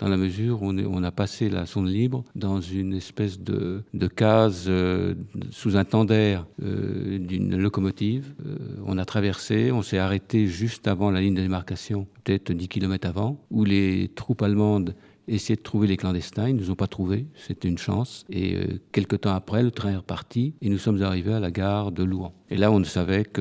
dans 0.04 0.10
la 0.10 0.16
mesure 0.18 0.62
où 0.62 0.70
on, 0.70 1.02
a 1.02 1.10
passé 1.10 1.48
la 1.48 1.64
sonde 1.64 1.88
libre 1.88 2.24
dans 2.34 2.60
une 2.60 2.92
espèce 2.92 3.40
de, 3.40 3.82
case 4.14 4.66
euh, 4.68 5.14
sous 5.50 5.78
un 5.78 5.84
tender 5.86 6.40
euh, 6.62 7.18
d'une 7.18 7.56
locomotive. 7.56 8.34
Euh, 8.44 8.56
on 8.84 8.98
a 8.98 9.06
traversé, 9.06 9.72
on 9.72 9.80
s'est 9.80 9.96
arrêté 9.96 10.46
juste 10.46 10.88
avant 10.88 11.10
la 11.10 11.22
ligne 11.22 11.34
de 11.34 11.40
démarcation, 11.40 12.06
peut-être 12.22 12.52
10 12.52 12.68
km 12.68 13.08
avant, 13.08 13.40
où 13.50 13.64
les 13.64 14.10
troupes 14.14 14.42
allemandes 14.42 14.94
essayaient 15.26 15.56
de 15.56 15.62
trouver 15.62 15.86
les 15.86 15.96
clandestins. 15.96 16.50
Ils 16.50 16.56
ne 16.56 16.60
nous 16.60 16.70
ont 16.70 16.76
pas 16.76 16.86
trouvés, 16.86 17.24
c'était 17.34 17.68
une 17.68 17.78
chance. 17.78 18.26
Et 18.28 18.58
quelques 18.92 19.22
temps 19.22 19.34
après, 19.34 19.62
le 19.62 19.70
train 19.70 19.92
est 19.92 19.96
reparti 19.96 20.52
et 20.60 20.68
nous 20.68 20.76
sommes 20.76 21.02
arrivés 21.02 21.32
à 21.32 21.40
la 21.40 21.50
gare 21.50 21.92
de 21.92 22.04
Louan. 22.04 22.34
Et 22.50 22.58
là, 22.58 22.70
on 22.70 22.84
savait 22.84 23.24
que 23.24 23.40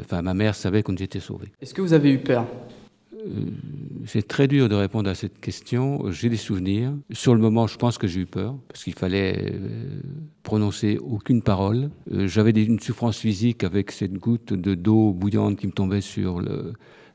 enfin, 0.00 0.22
ma 0.22 0.32
mère 0.32 0.54
savait 0.54 0.82
qu'on 0.82 0.94
était 0.94 1.20
sauvés. 1.20 1.52
Est-ce 1.60 1.74
que 1.74 1.82
vous 1.82 1.92
avez 1.92 2.10
eu 2.10 2.20
peur? 2.20 2.46
euh, 2.46 2.79
c'est 4.06 4.26
très 4.26 4.48
dur 4.48 4.68
de 4.68 4.74
répondre 4.74 5.08
à 5.10 5.14
cette 5.14 5.40
question. 5.40 6.10
J'ai 6.10 6.28
des 6.28 6.36
souvenirs. 6.36 6.92
Sur 7.12 7.34
le 7.34 7.40
moment, 7.40 7.66
je 7.66 7.76
pense 7.76 7.98
que 7.98 8.06
j'ai 8.06 8.20
eu 8.20 8.26
peur 8.26 8.56
parce 8.68 8.84
qu'il 8.84 8.94
fallait 8.94 9.52
euh, 9.52 10.00
prononcer 10.42 10.98
aucune 10.98 11.42
parole. 11.42 11.90
Euh, 12.12 12.26
j'avais 12.26 12.50
une 12.50 12.80
souffrance 12.80 13.18
physique 13.18 13.64
avec 13.64 13.90
cette 13.90 14.14
goutte 14.14 14.52
de 14.52 14.74
d'eau 14.74 15.12
bouillante 15.12 15.56
qui 15.58 15.66
me 15.66 15.72
tombait 15.72 16.00
sur 16.00 16.42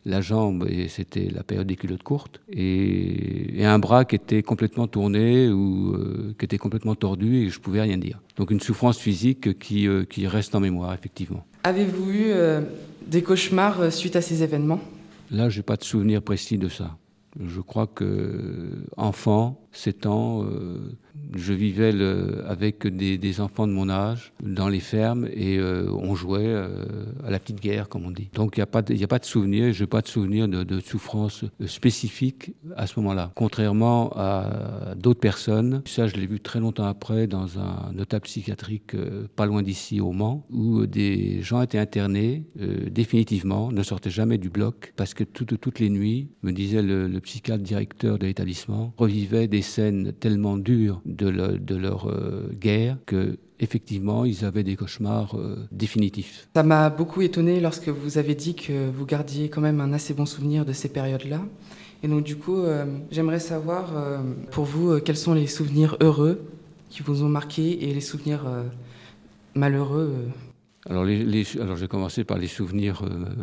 la 0.06 0.22
jambe 0.22 0.68
et 0.70 0.88
c'était 0.88 1.30
la 1.34 1.44
période 1.44 1.68
des 1.68 1.76
culottes 1.76 2.04
courtes 2.04 2.40
et, 2.50 3.66
un 3.66 3.80
bras 3.80 4.06
qui 4.06 4.16
était 4.16 4.44
complètement 4.44 4.88
tourné 4.88 5.50
ou 5.50 5.98
qui 6.38 6.46
était 6.46 6.60
complètement 6.60 6.94
tordu 6.94 7.38
et 7.38 7.50
je 7.50 7.60
pouvais 7.60 7.82
rien 7.82 7.98
dire. 7.98 8.22
Donc 8.38 8.52
une 8.52 8.60
souffrance 8.60 9.00
physique 9.00 9.58
qui 9.58 10.28
reste 10.28 10.54
en 10.54 10.60
mémoire 10.60 10.94
effectivement. 10.94 11.46
Avez-vous 11.64 12.12
eu 12.12 12.26
des 13.08 13.24
cauchemars 13.24 13.92
suite 13.92 14.16
à 14.16 14.22
ces 14.22 14.44
événements? 14.44 14.80
Là, 15.32 15.50
je 15.50 15.58
n'ai 15.60 15.64
pas 15.64 15.76
de 15.76 15.84
souvenir 15.84 16.22
précis 16.22 16.58
de 16.58 16.70
ça. 16.70 16.98
Je 17.40 17.60
crois 17.60 17.88
que 17.88 18.86
enfant, 18.98 19.65
7 19.76 20.06
ans, 20.06 20.44
euh, 20.44 20.80
je 21.36 21.54
vivais 21.54 21.92
avec 22.48 22.88
des, 22.88 23.42
enfants 23.42 23.68
de 23.68 23.74
mon 23.74 23.90
âge 23.90 24.34
dans 24.42 24.70
les 24.70 24.80
fermes 24.80 25.28
et 25.34 25.58
euh, 25.58 25.90
on 25.92 26.16
jouait 26.16 26.46
euh, 26.46 26.86
à 27.26 27.32
la 27.32 27.40
petite 27.40 27.60
guerre, 27.60 27.90
comme 27.90 28.06
on 28.06 28.12
dit. 28.12 28.30
Donc 28.34 28.56
il 28.56 28.60
n'y 28.60 28.64
a, 28.64 28.68
pas 28.68 28.82
de, 28.82 29.26
souvenir, 29.26 29.74
je 29.74 29.84
n'ai 29.84 29.88
pas 29.88 30.02
de 30.02 30.08
souvenir 30.08 30.48
de, 30.48 30.64
de 30.64 30.80
souffrance 30.80 31.44
spécifique 31.66 32.54
à 32.78 32.88
ce 32.88 33.00
moment-là. 33.00 33.32
Contrairement 33.36 34.12
à 34.16 34.94
d'autres 34.96 35.20
personnes, 35.20 35.82
ça 35.86 36.08
je 36.08 36.16
l'ai 36.16 36.28
vu 36.28 36.40
très 36.40 36.60
longtemps 36.60 36.86
après 36.86 37.28
dans 37.28 37.60
un 37.60 37.94
hôpital 37.98 38.22
psychiatrique 38.22 38.96
pas 39.36 39.46
loin 39.46 39.62
d'ici 39.62 40.00
au 40.00 40.12
Mans, 40.12 40.46
où 40.50 40.86
des 40.86 41.42
gens 41.42 41.62
étaient 41.62 41.80
internés 41.80 42.46
définitivement, 42.90 43.72
ne 43.72 43.84
sortaient 43.84 44.10
jamais 44.10 44.38
du 44.38 44.50
bloc, 44.50 44.94
parce 44.96 45.14
que 45.14 45.24
toutes 45.24 45.80
les 45.80 45.90
nuits, 45.90 46.30
me 46.44 46.52
disait 46.52 46.82
le, 46.82 47.08
le 47.08 47.20
psychiatre 47.20 47.64
directeur 47.64 48.18
de 48.18 48.26
l'établissement, 48.26 48.94
revivaient 48.98 49.48
des 49.48 49.62
scènes 49.66 50.14
tellement 50.14 50.58
dures 50.58 51.02
de, 51.06 51.30
de 51.58 51.76
leur 51.76 52.10
euh, 52.10 52.50
guerre 52.60 52.98
que 53.06 53.38
effectivement, 53.60 54.26
ils 54.26 54.44
avaient 54.44 54.64
des 54.64 54.76
cauchemars 54.76 55.38
euh, 55.38 55.68
définitifs. 55.72 56.48
Ça 56.56 56.64
m'a 56.64 56.90
beaucoup 56.90 57.22
étonné 57.22 57.60
lorsque 57.60 57.88
vous 57.88 58.18
avez 58.18 58.36
dit 58.36 58.56
que 58.56 58.90
vous 58.90 59.06
gardiez 59.06 59.50
quand 59.50 59.62
même 59.62 59.80
un 59.80 59.94
assez 59.94 60.14
bon 60.14 60.26
souvenir 60.26 60.66
de 60.66 60.74
ces 60.74 60.90
périodes-là. 60.90 61.42
Et 62.04 62.08
donc 62.08 62.24
du 62.24 62.36
coup, 62.36 62.60
euh, 62.60 62.86
j'aimerais 63.12 63.40
savoir 63.40 63.94
pour 64.52 64.66
vous 64.66 65.00
quels 65.00 65.18
sont 65.18 65.34
les 65.34 65.48
souvenirs 65.48 65.98
heureux 66.02 66.42
qui 66.90 67.02
vous 67.02 67.24
ont 67.24 67.30
marqué 67.30 67.90
et 67.90 67.94
les 67.94 68.02
souvenirs 68.02 68.44
malheureux. 69.56 70.14
Alors, 70.88 71.04
les, 71.04 71.44
alors, 71.60 71.76
je 71.76 71.82
vais 71.82 71.88
commencer 71.88 72.24
par 72.24 72.38
les 72.38 72.48
souvenirs 72.48 73.02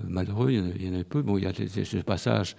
malheureux, 0.08 0.52
il 0.52 0.86
y, 0.86 0.88
en 0.88 1.00
a, 1.00 1.02
peu. 1.02 1.22
Bon, 1.22 1.38
il 1.38 1.44
y 1.44 1.46
a 1.46 1.52
ce 1.52 1.96
passage 1.98 2.54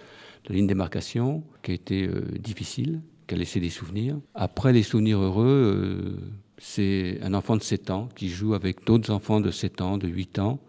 de 0.46 0.52
ligne 0.52 0.66
démarcation 0.66 1.42
qui 1.62 1.70
a 1.70 1.74
été 1.74 2.10
difficile, 2.38 3.00
qui 3.26 3.34
a 3.34 3.38
laissé 3.38 3.60
des 3.60 3.70
souvenirs. 3.70 4.18
Après, 4.34 4.72
les 4.72 4.82
souvenirs 4.82 5.18
heureux, 5.18 5.46
euh, 5.46 6.16
c'est 6.58 7.18
un 7.22 7.34
enfant 7.34 7.56
de 7.56 7.62
7 7.62 7.90
ans 7.90 8.08
qui 8.14 8.28
joue 8.28 8.54
avec 8.54 8.84
d'autres 8.84 9.10
enfants 9.10 9.40
de 9.40 9.50
7 9.50 9.80
ans, 9.80 9.98
de 9.98 10.08
8 10.08 10.38
ans, 10.38 10.60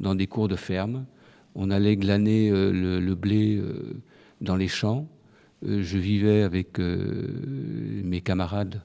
dans 0.00 0.14
des 0.14 0.26
cours 0.26 0.48
de 0.48 0.56
ferme. 0.56 1.06
On 1.54 1.70
allait 1.70 1.96
glaner 1.96 2.50
euh, 2.50 3.00
le, 3.00 3.14
blé 3.14 3.56
euh, 3.56 4.00
dans 4.40 4.56
les 4.56 4.68
champs. 4.68 5.08
je 5.62 5.98
vivais 5.98 6.42
avec 6.42 6.78
mes 6.78 8.20
camarades 8.20 8.82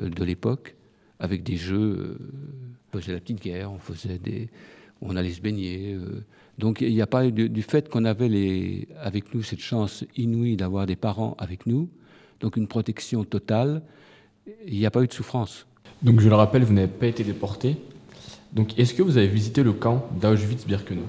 de 0.00 0.24
l'époque, 0.24 0.76
avec 1.20 1.42
des 1.42 1.56
jeux. 1.56 2.18
on 2.92 2.98
faisait 2.98 3.12
la 3.12 3.20
petite 3.20 3.40
guerre, 3.40 3.72
on 3.72 3.78
faisait 3.78 4.18
des, 4.18 4.50
on 5.00 5.16
allait 5.16 5.32
se 5.32 5.40
baigner. 5.40 5.96
donc 6.58 6.80
il 6.80 6.92
n'y 6.92 7.00
a 7.00 7.06
pas 7.06 7.30
du, 7.30 7.48
du 7.48 7.62
fait 7.62 7.88
qu'on 7.88 8.04
avait 8.04 8.28
les, 8.28 8.88
avec 9.00 9.32
nous 9.32 9.44
cette 9.44 9.60
chance 9.60 10.04
inouïe 10.16 10.56
d'avoir 10.56 10.86
des 10.86 10.96
parents 10.96 11.36
avec 11.38 11.66
nous 11.66 11.88
donc 12.40 12.56
une 12.56 12.66
protection 12.66 13.24
totale. 13.24 13.82
Il 14.66 14.78
n'y 14.78 14.86
a 14.86 14.90
pas 14.90 15.02
eu 15.02 15.06
de 15.06 15.12
souffrance. 15.12 15.66
Donc 16.02 16.20
je 16.20 16.28
le 16.28 16.34
rappelle, 16.34 16.62
vous 16.64 16.72
n'avez 16.72 16.88
pas 16.88 17.06
été 17.06 17.24
déporté. 17.24 17.76
Donc 18.52 18.78
est-ce 18.78 18.94
que 18.94 19.02
vous 19.02 19.18
avez 19.18 19.28
visité 19.28 19.62
le 19.62 19.72
camp 19.72 20.08
d'Auschwitz-Birkenau? 20.20 21.06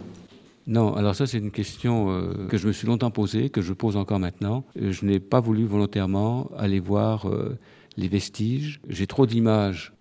Non, 0.68 0.94
alors 0.94 1.16
ça 1.16 1.26
c'est 1.26 1.40
une 1.40 1.52
question 1.52 2.12
euh, 2.12 2.48
que 2.48 2.58
je 2.58 2.68
me 2.68 2.72
suis 2.72 2.86
longtemps 2.86 3.12
posée, 3.12 3.50
que 3.50 3.62
je 3.62 3.74
pose 3.74 3.98
encore 3.98 4.20
maintenant. 4.20 4.66
Euh, 4.80 4.92
je 4.92 5.06
n'ai 5.06 5.20
pas 5.20 5.40
voulu 5.40 5.66
volontairement 5.66 6.50
aller 6.58 6.80
voir 6.80 7.28
euh, 7.28 7.58
les 7.98 8.08
vestiges. 8.08 8.80
J'ai 8.88 9.08
trop 9.08 9.26
d'images 9.26 9.94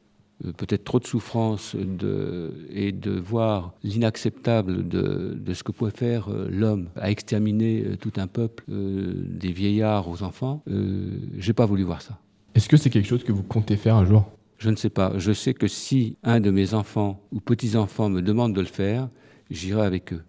peut-être 0.56 0.84
trop 0.84 1.00
de 1.00 1.06
souffrance 1.06 1.74
de, 1.74 2.52
et 2.70 2.92
de 2.92 3.10
voir 3.10 3.74
l'inacceptable 3.82 4.86
de, 4.88 5.36
de, 5.38 5.54
ce 5.54 5.64
que 5.64 5.72
pouvait 5.72 5.90
faire 5.90 6.28
euh, 6.28 6.48
l'homme 6.50 6.88
à 6.96 7.10
exterminer 7.10 7.82
euh, 7.84 7.96
tout 7.96 8.12
un 8.16 8.26
peuple, 8.26 8.64
des 8.68 9.52
vieillards 9.52 10.08
aux 10.08 10.22
enfants, 10.22 10.62
euh, 10.70 11.18
j'ai 11.38 11.52
pas 11.52 11.66
voulu 11.66 11.82
voir 11.82 12.02
ça. 12.02 12.18
Est-ce 12.54 12.68
que 12.68 12.76
c'est 12.76 12.90
quelque 12.90 13.06
chose 13.06 13.24
que 13.24 13.32
vous 13.32 13.42
comptez 13.42 13.76
faire 13.76 13.96
un 13.96 14.04
jour? 14.04 14.30
Je 14.58 14.70
ne 14.70 14.76
sais 14.76 14.90
pas. 14.90 15.12
Je 15.16 15.32
sais 15.32 15.54
que 15.54 15.68
si 15.68 16.16
un 16.22 16.40
de 16.40 16.50
mes 16.50 16.74
enfants 16.74 17.20
ou 17.32 17.40
petits-enfants 17.40 18.08
me 18.08 18.22
demande 18.22 18.54
de 18.54 18.60
le 18.60 18.66
faire, 18.66 19.08
j'irai 19.50 19.82
avec 19.82 20.12
eux. 20.12 20.22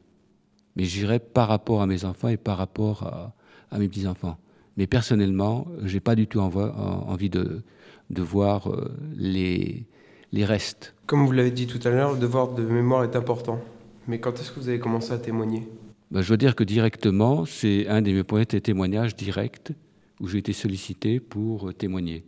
Mais 0.75 0.83
j'irai 0.83 1.19
par 1.19 1.47
rapport 1.47 1.81
à 1.81 1.87
mes 1.87 2.05
enfants 2.05 2.27
et 2.27 2.37
par 2.37 2.57
rapport 2.57 3.03
à, 3.03 3.35
à 3.71 3.79
mes 3.79 3.87
petits-enfants. 3.87 4.37
Mais 4.77 4.87
personnellement, 4.87 5.67
j'ai 5.83 5.99
pas 5.99 6.15
du 6.15 6.27
tout 6.27 6.39
envie 6.39 7.29
de, 7.29 7.63
de 8.11 8.21
voir 8.21 8.71
les, 9.15 9.87
les 10.31 10.45
restes. 10.45 10.93
Comme 11.05 11.25
vous 11.25 11.31
l'avez 11.31 11.51
dit 11.51 11.67
tout 11.67 11.79
à 11.87 11.89
l'heure, 11.89 12.13
le 12.13 12.19
devoir 12.19 12.53
de 12.53 12.63
mémoire 12.63 13.03
est 13.03 13.15
important. 13.15 13.59
Mais 14.07 14.19
quand 14.19 14.39
est-ce 14.39 14.51
que 14.51 14.59
vous 14.59 14.69
avez 14.69 14.79
commencé 14.79 15.11
à 15.11 15.17
témoigner? 15.17 15.67
Ben, 16.11 16.21
Je 16.21 16.29
veux 16.29 16.37
dire 16.37 16.55
que 16.55 16.63
directement, 16.63 17.45
c'est 17.45 17.87
un 17.87 18.01
des 18.01 18.13
mes 18.13 18.23
premiers 18.23 18.45
témoignages 18.45 19.15
directs 19.15 19.71
où 20.19 20.27
j'ai 20.27 20.39
été 20.39 20.53
sollicité 20.53 21.19
pour 21.19 21.69
euh, 21.69 21.73
témoigner. 21.73 22.25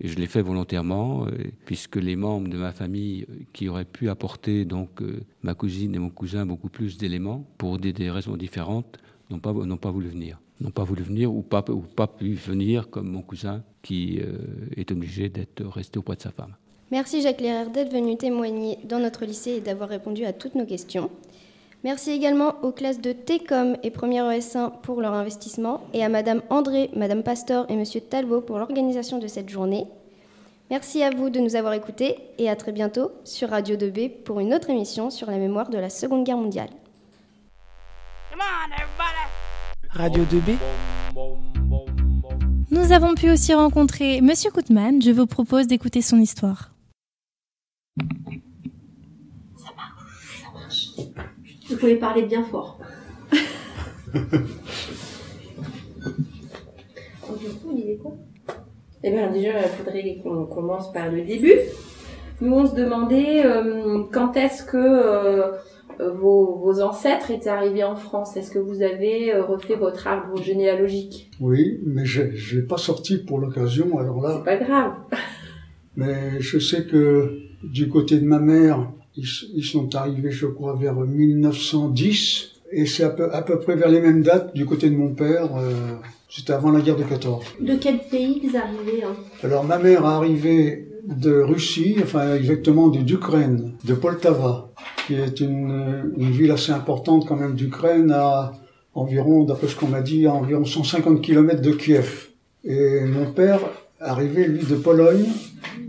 Et 0.00 0.08
je 0.08 0.16
l'ai 0.16 0.26
fait 0.26 0.40
volontairement, 0.40 1.26
euh, 1.26 1.30
puisque 1.66 1.96
les 1.96 2.16
membres 2.16 2.48
de 2.48 2.56
ma 2.56 2.72
famille 2.72 3.26
euh, 3.28 3.34
qui 3.52 3.68
auraient 3.68 3.84
pu 3.84 4.08
apporter, 4.08 4.64
donc 4.64 5.02
ma 5.42 5.54
cousine 5.54 5.94
et 5.94 5.98
mon 5.98 6.10
cousin, 6.10 6.46
beaucoup 6.46 6.70
plus 6.70 6.96
d'éléments, 6.96 7.46
pour 7.58 7.78
des, 7.78 8.10
raisons 8.10 8.36
différentes, 8.36 8.98
n'ont 9.30 9.38
pas, 9.38 9.52
n'ont 9.52 9.76
pas 9.76 9.90
voulu 9.90 10.08
venir. 10.08 10.40
N'ont 10.60 10.70
pas 10.70 10.84
voulu 10.84 11.02
venir 11.02 11.32
ou 11.32 11.42
pas, 11.42 11.64
ou 11.68 11.80
pas 11.80 12.06
pu 12.06 12.34
venir, 12.34 12.90
comme 12.90 13.08
mon 13.08 13.22
cousin, 13.22 13.62
qui 13.82 14.20
est 14.76 14.90
obligé 14.92 15.30
d'être 15.30 15.64
resté 15.64 15.98
auprès 15.98 16.16
de 16.16 16.20
sa 16.20 16.30
femme. 16.30 16.54
Merci 16.90 17.22
Jacques 17.22 17.40
Leraire 17.40 17.70
d'être 17.70 17.92
venu 17.92 18.16
témoigner 18.16 18.78
dans 18.84 18.98
notre 18.98 19.24
lycée 19.24 19.52
et 19.52 19.60
d'avoir 19.60 19.88
répondu 19.88 20.24
à 20.24 20.32
toutes 20.32 20.56
nos 20.56 20.66
questions. 20.66 21.08
Merci 21.84 22.10
également 22.10 22.56
aux 22.62 22.72
classes 22.72 23.00
de 23.00 23.12
TECOM 23.12 23.76
et 23.82 23.90
1er 23.90 24.38
ES1 24.38 24.80
pour 24.82 25.00
leur 25.00 25.14
investissement 25.14 25.82
et 25.94 26.04
à 26.04 26.08
Madame 26.08 26.42
André, 26.50 26.90
Madame 26.94 27.22
Pastor 27.22 27.64
et 27.68 27.76
Monsieur 27.76 28.00
Talbot 28.00 28.40
pour 28.40 28.58
l'organisation 28.58 29.18
de 29.18 29.28
cette 29.28 29.48
journée. 29.48 29.86
Merci 30.68 31.02
à 31.02 31.10
vous 31.10 31.30
de 31.30 31.40
nous 31.40 31.56
avoir 31.56 31.74
écoutés 31.74 32.16
et 32.38 32.50
à 32.50 32.56
très 32.56 32.72
bientôt 32.72 33.12
sur 33.24 33.50
Radio 33.50 33.76
2B 33.76 34.10
pour 34.24 34.40
une 34.40 34.52
autre 34.52 34.68
émission 34.70 35.10
sur 35.10 35.30
la 35.30 35.38
mémoire 35.38 35.70
de 35.70 35.78
la 35.78 35.90
Seconde 35.90 36.24
Guerre 36.24 36.36
mondiale. 36.36 36.70
Radio 39.90 40.24
2B 40.24 40.56
Nous 42.70 42.92
avons 42.92 43.14
pu 43.14 43.30
aussi 43.30 43.54
rencontrer 43.54 44.20
Monsieur 44.20 44.50
Koutman. 44.50 45.00
Je 45.00 45.12
vous 45.12 45.26
propose 45.26 45.66
d'écouter 45.66 46.02
son 46.02 46.20
histoire. 46.20 46.70
Ça 49.56 49.70
marche, 49.76 50.94
ça 50.94 51.02
marche. 51.16 51.30
Vous 51.68 51.69
pouvez 51.80 51.96
parler 51.96 52.22
bien 52.22 52.44
fort. 52.44 52.78
Donc, 54.12 54.22
du 57.38 57.48
coup, 57.48 57.74
il 57.76 57.90
est 57.90 57.96
quoi 57.96 58.12
Eh 59.02 59.10
bien, 59.10 59.30
déjà, 59.30 59.62
il 59.62 59.68
faudrait 59.68 60.20
qu'on 60.22 60.46
commence 60.46 60.92
par 60.92 61.10
le 61.10 61.22
début. 61.22 61.54
Nous, 62.40 62.52
on 62.52 62.66
se 62.66 62.74
demandait 62.74 63.44
euh, 63.44 64.02
quand 64.12 64.36
est-ce 64.36 64.64
que 64.64 64.76
euh, 64.76 65.52
vos, 66.14 66.58
vos, 66.58 66.80
ancêtres 66.80 67.30
étaient 67.30 67.50
arrivés 67.50 67.84
en 67.84 67.96
France? 67.96 68.36
Est-ce 68.36 68.50
que 68.50 68.58
vous 68.58 68.82
avez 68.82 69.32
euh, 69.32 69.44
refait 69.44 69.76
votre 69.76 70.06
arbre 70.06 70.42
généalogique? 70.42 71.30
Oui, 71.40 71.80
mais 71.84 72.04
je 72.04 72.22
ne 72.22 72.60
l'ai 72.60 72.66
pas 72.66 72.78
sorti 72.78 73.18
pour 73.18 73.38
l'occasion, 73.38 73.98
alors 73.98 74.22
là... 74.22 74.36
C'est 74.38 74.44
pas 74.44 74.64
grave. 74.64 74.92
mais 75.96 76.40
je 76.40 76.58
sais 76.58 76.84
que 76.84 77.38
du 77.62 77.88
côté 77.88 78.18
de 78.18 78.24
ma 78.24 78.38
mère, 78.38 78.90
ils, 79.16 79.64
sont 79.64 79.94
arrivés, 79.94 80.30
je 80.30 80.46
crois, 80.46 80.76
vers 80.76 80.94
1910. 80.94 82.52
Et 82.72 82.86
c'est 82.86 83.02
à 83.02 83.10
peu, 83.10 83.32
à 83.34 83.42
peu 83.42 83.58
près 83.58 83.74
vers 83.74 83.88
les 83.88 84.00
mêmes 84.00 84.22
dates 84.22 84.54
du 84.54 84.64
côté 84.64 84.88
de 84.90 84.96
mon 84.96 85.12
père. 85.14 85.56
Euh, 85.56 85.72
c'était 86.28 86.52
avant 86.52 86.70
la 86.70 86.80
guerre 86.80 86.96
de 86.96 87.02
14. 87.02 87.44
De 87.60 87.74
quel 87.74 87.98
pays 87.98 88.40
vous 88.44 88.56
arrivez 88.56 89.02
hein? 89.02 89.16
Alors 89.42 89.64
ma 89.64 89.78
mère 89.78 90.02
est 90.02 90.06
arrivée 90.06 90.88
de 91.04 91.40
Russie, 91.40 91.96
enfin 92.00 92.36
exactement 92.36 92.88
d'Ukraine, 92.88 93.72
de 93.84 93.94
Poltava, 93.94 94.70
qui 95.06 95.14
est 95.14 95.40
une, 95.40 96.12
une 96.16 96.30
ville 96.30 96.52
assez 96.52 96.70
importante 96.70 97.26
quand 97.26 97.36
même 97.36 97.54
d'Ukraine, 97.54 98.12
à 98.12 98.52
environ, 98.94 99.44
d'après 99.44 99.66
ce 99.66 99.76
qu'on 99.76 99.88
m'a 99.88 100.02
dit, 100.02 100.26
à 100.26 100.34
environ 100.34 100.64
150 100.64 101.20
km 101.20 101.60
de 101.60 101.72
Kiev. 101.72 102.28
Et 102.64 103.00
mon 103.00 103.32
père 103.32 103.60
arrivait, 103.98 104.46
lui, 104.46 104.64
de 104.64 104.76
Pologne, 104.76 105.26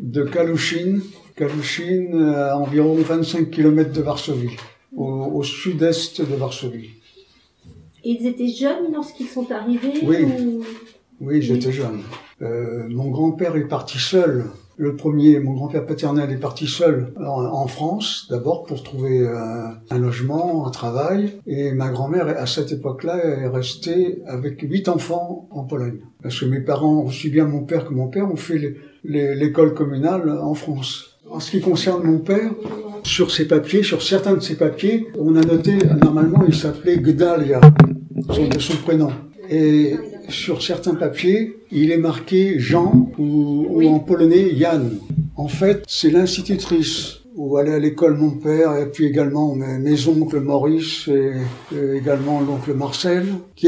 de 0.02 0.24
Kalushin, 0.24 1.00
Kalushin, 1.36 2.34
à 2.34 2.58
environ 2.58 2.96
25 2.96 3.50
km 3.50 3.92
de 3.92 4.02
Varsovie, 4.02 4.58
au, 4.96 5.44
sud-est 5.44 6.22
de 6.22 6.36
Varsovie. 6.36 6.92
ils 8.04 8.26
étaient 8.26 8.48
jeunes 8.48 8.92
lorsqu'ils 8.94 9.28
sont 9.28 9.52
arrivés 9.52 9.94
Oui, 10.04 10.26
oui 11.20 11.42
j'étais 11.42 11.72
jeune. 11.72 12.02
Euh, 12.42 12.88
mon 12.90 13.10
grand-père 13.10 13.56
est 13.56 13.68
parti 13.68 14.00
seul. 14.00 14.46
Le 14.78 14.96
premier, 14.96 15.40
mon 15.40 15.54
grand-père 15.54 15.86
paternel 15.86 16.32
est 16.32 16.40
parti 16.40 16.66
seul 16.66 17.14
en, 17.24 17.68
France, 17.68 18.26
d'abord 18.32 18.64
pour 18.64 18.82
trouver 18.82 19.28
un 19.28 20.00
logement, 20.00 20.66
un 20.66 20.72
travail. 20.72 21.34
Et 21.46 21.72
ma 21.72 21.90
grand-mère, 21.90 22.28
à 22.28 22.48
cette 22.48 22.72
époque-là, 22.72 23.24
est 23.24 23.48
restée 23.48 24.24
avec 24.26 24.62
huit 24.62 24.90
enfants 24.90 25.48
en 25.52 25.66
Pologne. 25.66 26.00
Parce 26.24 26.40
que 26.40 26.46
mes 26.46 26.62
parents, 26.62 27.04
aussi 27.04 27.30
bien 27.30 27.46
mon 27.46 27.64
père 27.64 27.86
que 27.86 27.94
mon 27.94 28.08
père, 28.08 28.32
ont 28.32 28.36
fait 28.36 28.76
l'école 29.04 29.76
communale 29.76 30.32
en 30.32 30.56
France. 30.56 31.11
En 31.32 31.40
ce 31.40 31.52
qui 31.52 31.62
concerne 31.62 32.04
mon 32.04 32.20
père, 32.20 32.52
sur 33.04 33.32
ses 33.32 33.48
papiers, 33.48 33.84
sur 33.84 34.02
certains 34.02 34.34
de 34.34 34.42
ses 34.42 34.58
papiers, 34.58 35.08
on 35.18 35.38
a 35.38 35.42
noté, 35.42 35.78
normalement, 36.04 36.44
il 36.46 36.54
s'appelait 36.54 36.98
Gdalia, 36.98 37.62
de 38.14 38.60
son 38.60 38.76
prénom. 38.76 39.12
Et 39.50 39.96
sur 40.28 40.62
certains 40.62 40.96
papiers, 40.96 41.58
il 41.72 41.92
est 41.92 41.98
marqué 41.98 42.60
Jean 42.60 43.10
ou, 43.18 43.66
ou 43.70 43.88
en 43.88 44.00
polonais 44.00 44.56
Jan. 44.58 44.82
En 45.38 45.48
fait, 45.48 45.84
c'est 45.88 46.12
l'institutrice 46.12 47.21
où 47.36 47.58
allait 47.58 47.74
à 47.74 47.80
l'école 47.80 48.18
mon 48.18 48.32
père 48.32 48.76
et 48.78 48.90
puis 48.90 49.06
également 49.06 49.56
mes, 49.56 50.08
oncles 50.08 50.40
Maurice 50.40 51.08
et, 51.08 51.34
également 51.96 52.42
l'oncle 52.42 52.74
Marcel. 52.74 53.26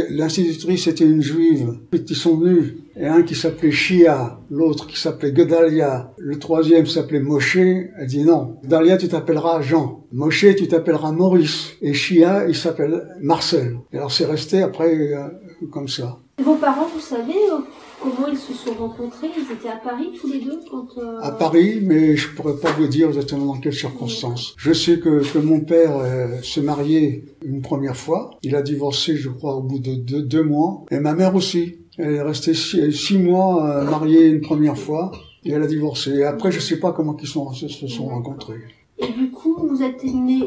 L'institutrice 0.10 0.88
était 0.88 1.06
une 1.06 1.22
juive. 1.22 1.78
Ils 1.94 2.16
sont 2.16 2.38
venus 2.38 2.76
et 2.96 3.08
un 3.08 3.24
qui 3.24 3.34
s'appelait 3.34 3.72
Shia, 3.72 4.40
l'autre 4.52 4.86
qui 4.86 5.00
s'appelait 5.00 5.34
Gedalia, 5.36 6.12
le 6.18 6.38
troisième 6.38 6.86
s'appelait 6.86 7.20
Moshe. 7.20 7.58
Elle 7.58 8.08
dit 8.08 8.24
non, 8.24 8.58
Gedalia 8.64 8.98
tu 8.98 9.08
t'appelleras 9.08 9.62
Jean, 9.62 10.04
Moshe 10.12 10.46
tu 10.56 10.68
t'appelleras 10.68 11.12
Maurice 11.12 11.72
et 11.82 11.94
Shia 11.94 12.48
il 12.48 12.56
s'appelle 12.56 13.08
Marcel. 13.22 13.78
Et 13.92 13.98
alors 13.98 14.12
c'est 14.12 14.26
resté 14.26 14.62
après 14.62 14.96
euh, 14.96 15.28
comme 15.72 15.88
ça. 15.88 16.20
Vos 16.44 16.56
parents, 16.56 16.88
vous 16.94 17.00
savez, 17.00 17.34
euh, 17.52 17.60
comment 18.04 18.28
ils 18.28 18.38
se 18.38 18.54
sont 18.54 18.74
rencontrés 18.74 19.28
Ils 19.38 19.52
étaient 19.54 19.70
à 19.70 19.78
Paris 19.78 20.10
tous 20.20 20.28
les 20.28 20.40
deux 20.40 20.60
quand 20.70 20.88
euh, 20.98 21.20
À 21.22 21.32
Paris, 21.32 21.80
mais 21.82 22.16
je 22.16 22.30
pourrais 22.36 22.58
pas 22.58 22.72
vous 22.74 22.88
dire 22.88 23.08
exactement 23.08 23.46
dans 23.46 23.60
quelles 23.60 23.74
circonstances. 23.74 24.54
Je 24.58 24.74
sais 24.74 25.00
que, 25.00 25.24
que 25.32 25.40
mon 25.40 25.62
père 25.62 25.98
euh, 25.98 26.42
s'est 26.42 26.62
marié 26.62 27.26
une 27.44 27.62
première 27.62 27.96
fois. 27.98 28.32
Il 28.44 28.56
a 28.56 28.62
divorcé, 28.62 29.16
je 29.16 29.30
crois, 29.30 29.56
au 29.56 29.62
bout 29.62 29.80
de 29.80 29.96
deux, 29.96 30.22
deux 30.22 30.44
mois. 30.44 30.84
Et 30.92 31.00
ma 31.00 31.14
mère 31.14 31.36
aussi. 31.36 31.76
Elle 31.98 32.16
est 32.16 32.22
restée 32.24 32.56
six, 32.56 32.92
six 32.92 33.18
mois 33.20 33.66
euh, 33.70 33.84
mariée 33.90 34.28
une 34.28 34.42
première 34.42 34.78
fois. 34.78 35.12
Et 35.46 35.52
elle 35.52 35.62
a 35.62 35.68
divorcé. 35.68 36.12
Et 36.12 36.24
après, 36.24 36.52
je 36.52 36.60
sais 36.60 36.80
pas 36.80 36.92
comment 36.92 37.16
ils 37.22 37.28
sont, 37.28 37.52
se, 37.54 37.68
se 37.68 37.88
sont 37.88 38.08
rencontrés. 38.08 38.62
Et 38.98 39.12
du 39.12 39.30
coup, 39.32 39.56
vous 39.68 39.82
êtes 39.84 40.04
né. 40.04 40.42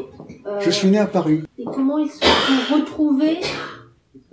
euh, 0.45 0.59
Je 0.59 0.69
suis 0.69 0.89
né 0.89 0.97
à 0.97 1.05
Paris. 1.05 1.41
Et 1.57 1.63
comment 1.65 1.97
ils 1.99 2.09
se 2.09 2.19
sont 2.19 2.75
retrouvés 2.75 3.37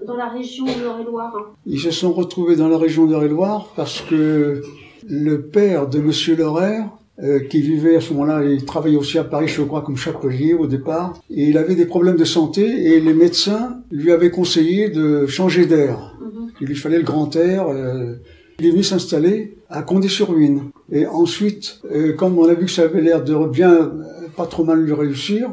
dans 0.06 0.16
la 0.16 0.28
région 0.28 0.66
Eure-et-Loire 0.66 1.34
hein 1.36 1.52
Ils 1.66 1.80
se 1.80 1.90
sont 1.90 2.12
retrouvés 2.12 2.56
dans 2.56 2.68
la 2.68 2.78
région 2.78 3.06
d'Eure-et-Loire 3.06 3.68
parce 3.76 4.00
que 4.02 4.62
le 5.06 5.42
père 5.42 5.88
de 5.88 5.98
Monsieur 6.00 6.36
Lorrer, 6.36 6.78
euh, 7.22 7.40
qui 7.40 7.60
vivait 7.60 7.96
à 7.96 8.00
ce 8.00 8.12
moment-là, 8.12 8.44
il 8.44 8.64
travaillait 8.64 8.96
aussi 8.96 9.18
à 9.18 9.24
Paris, 9.24 9.48
je 9.48 9.62
crois, 9.62 9.82
comme 9.82 9.96
chapelier 9.96 10.52
au 10.54 10.66
départ, 10.66 11.14
et 11.30 11.44
il 11.44 11.58
avait 11.58 11.76
des 11.76 11.86
problèmes 11.86 12.16
de 12.16 12.24
santé 12.24 12.62
et 12.64 13.00
les 13.00 13.14
médecins 13.14 13.82
lui 13.90 14.10
avaient 14.10 14.30
conseillé 14.30 14.88
de 14.88 15.26
changer 15.26 15.66
d'air. 15.66 16.16
Il 16.60 16.68
lui 16.68 16.76
fallait 16.76 16.98
le 16.98 17.04
grand 17.04 17.34
air. 17.36 17.68
euh, 17.68 18.14
il 18.60 18.66
est 18.66 18.70
venu 18.70 18.82
s'installer 18.82 19.56
à 19.68 19.82
Condé-sur-Huine. 19.82 20.70
Et 20.92 21.06
ensuite, 21.06 21.80
euh, 21.90 22.12
comme 22.12 22.38
on 22.38 22.48
a 22.48 22.54
vu 22.54 22.66
que 22.66 22.70
ça 22.70 22.82
avait 22.82 23.00
l'air 23.00 23.24
de 23.24 23.34
bien, 23.48 23.72
euh, 23.72 23.90
pas 24.36 24.46
trop 24.46 24.64
mal 24.64 24.80
lui 24.80 24.92
réussir, 24.92 25.50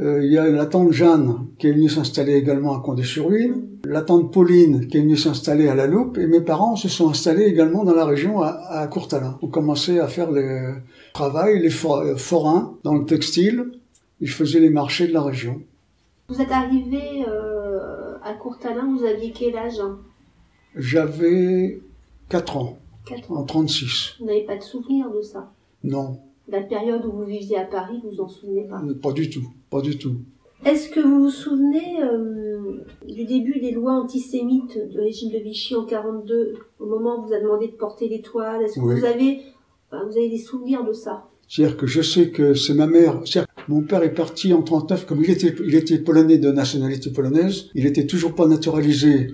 euh, 0.00 0.24
il 0.24 0.32
y 0.32 0.38
a 0.38 0.48
la 0.48 0.66
tante 0.66 0.92
Jeanne 0.92 1.46
qui 1.58 1.68
est 1.68 1.72
venue 1.72 1.88
s'installer 1.88 2.34
également 2.34 2.74
à 2.76 2.80
Condé-sur-Huine, 2.80 3.62
la 3.84 4.02
tante 4.02 4.32
Pauline 4.32 4.86
qui 4.88 4.96
est 4.98 5.00
venue 5.02 5.16
s'installer 5.16 5.68
à 5.68 5.74
La 5.74 5.86
Loupe, 5.86 6.18
et 6.18 6.26
mes 6.26 6.40
parents 6.40 6.76
se 6.76 6.88
sont 6.88 7.08
installés 7.10 7.44
également 7.44 7.84
dans 7.84 7.94
la 7.94 8.04
région 8.04 8.40
à, 8.40 8.48
à 8.48 8.86
Courtalin. 8.86 9.38
On 9.42 9.48
commençait 9.48 9.98
à 10.00 10.08
faire 10.08 10.30
le 10.30 10.74
travail, 11.12 11.60
les 11.60 11.70
for- 11.70 11.98
euh, 11.98 12.16
forains 12.16 12.74
dans 12.84 12.94
le 12.94 13.04
textile. 13.04 13.64
Ils 14.20 14.28
faisaient 14.30 14.60
les 14.60 14.70
marchés 14.70 15.06
de 15.06 15.12
la 15.12 15.22
région. 15.22 15.60
Vous 16.28 16.40
êtes 16.40 16.52
arrivé 16.52 17.24
euh, 17.28 18.14
à 18.22 18.34
Courtalin, 18.34 18.86
vous 18.96 19.04
aviez 19.04 19.32
quel 19.32 19.56
âge 19.56 19.80
hein? 19.80 19.98
J'avais 20.76 21.80
4 22.28 22.56
ans, 22.56 22.78
Quatre 23.06 23.30
en 23.32 23.36
ans. 23.36 23.44
36. 23.44 24.16
Vous 24.20 24.26
n'avez 24.26 24.42
pas 24.44 24.56
de 24.56 24.62
souvenir 24.62 25.10
de 25.10 25.20
ça? 25.20 25.50
Non, 25.82 26.18
La 26.50 26.62
période 26.62 27.04
où 27.06 27.12
vous 27.12 27.24
viviez 27.24 27.58
à 27.58 27.64
Paris, 27.64 28.00
vous 28.02 28.10
vous 28.10 28.20
en 28.20 28.28
souvenez 28.28 28.66
pas 28.68 28.82
pas 29.02 29.12
du 29.12 29.30
tout, 29.30 29.44
pas 29.70 29.80
du 29.80 29.96
tout. 29.98 30.16
Est-ce 30.64 30.90
que 30.90 31.00
vous 31.00 31.20
vous 31.24 31.30
souvenez 31.30 32.02
euh, 32.02 32.82
du 33.08 33.24
début 33.24 33.60
des 33.60 33.70
lois 33.70 33.92
antisémites 33.92 34.78
du 34.90 34.98
régime 34.98 35.30
de 35.32 35.38
Vichy 35.38 35.74
en 35.74 35.84
42, 35.86 36.54
au 36.80 36.86
moment 36.86 37.18
où 37.18 37.26
vous 37.28 37.32
a 37.32 37.40
demandé 37.40 37.68
de 37.68 37.72
porter 37.72 38.08
l'étoile? 38.08 38.62
Est-ce 38.62 38.74
que 38.74 38.80
Oui. 38.84 38.98
vous 38.98 39.06
avez, 39.06 39.38
enfin, 39.90 40.04
vous 40.06 40.16
avez 40.18 40.28
des 40.28 40.38
souvenirs 40.38 40.84
de 40.84 40.92
ça? 40.92 41.28
C'est-à-dire 41.48 41.76
que 41.78 41.86
je 41.86 42.02
sais 42.02 42.30
que 42.30 42.54
c'est 42.54 42.74
ma 42.74 42.86
mère. 42.86 43.22
Mon 43.68 43.82
père 43.82 44.02
est 44.02 44.14
parti 44.14 44.52
en 44.52 44.62
39, 44.62 45.06
comme 45.06 45.22
il 45.24 45.30
était, 45.30 45.54
il 45.64 45.74
était 45.74 45.98
polonais 45.98 46.38
de 46.38 46.50
nationalité 46.50 47.10
polonaise. 47.10 47.70
Il 47.74 47.86
était 47.86 48.06
toujours 48.06 48.34
pas 48.34 48.46
naturalisé, 48.46 49.28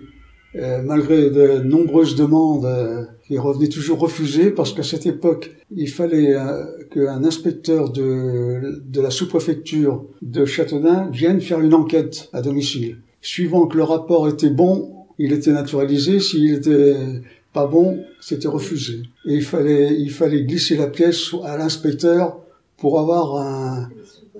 euh, 0.54 0.80
malgré 0.82 1.30
de 1.30 1.58
nombreuses 1.60 2.14
demandes. 2.14 2.66
euh, 2.66 3.04
il 3.28 3.40
revenait 3.40 3.68
toujours 3.68 3.98
refusé 3.98 4.50
parce 4.50 4.72
qu'à 4.72 4.82
cette 4.82 5.06
époque, 5.06 5.56
il 5.74 5.88
fallait 5.88 6.34
euh, 6.34 6.64
qu'un 6.90 7.24
inspecteur 7.24 7.90
de, 7.90 8.82
de 8.86 9.00
la 9.00 9.10
sous-préfecture 9.10 10.04
de 10.22 10.44
Châteaudun 10.44 11.10
vienne 11.10 11.40
faire 11.40 11.60
une 11.60 11.74
enquête 11.74 12.28
à 12.32 12.42
domicile. 12.42 12.98
Suivant 13.20 13.66
que 13.66 13.76
le 13.76 13.82
rapport 13.82 14.28
était 14.28 14.50
bon, 14.50 15.06
il 15.18 15.32
était 15.32 15.52
naturalisé. 15.52 16.20
S'il 16.20 16.52
était 16.52 16.94
pas 17.52 17.66
bon, 17.66 18.04
c'était 18.20 18.48
refusé. 18.48 19.02
Et 19.26 19.34
il 19.34 19.42
fallait, 19.42 19.98
il 19.98 20.10
fallait 20.10 20.44
glisser 20.44 20.76
la 20.76 20.86
pièce 20.86 21.34
à 21.44 21.56
l'inspecteur 21.56 22.38
pour 22.76 23.00
avoir 23.00 23.36
un, 23.36 23.88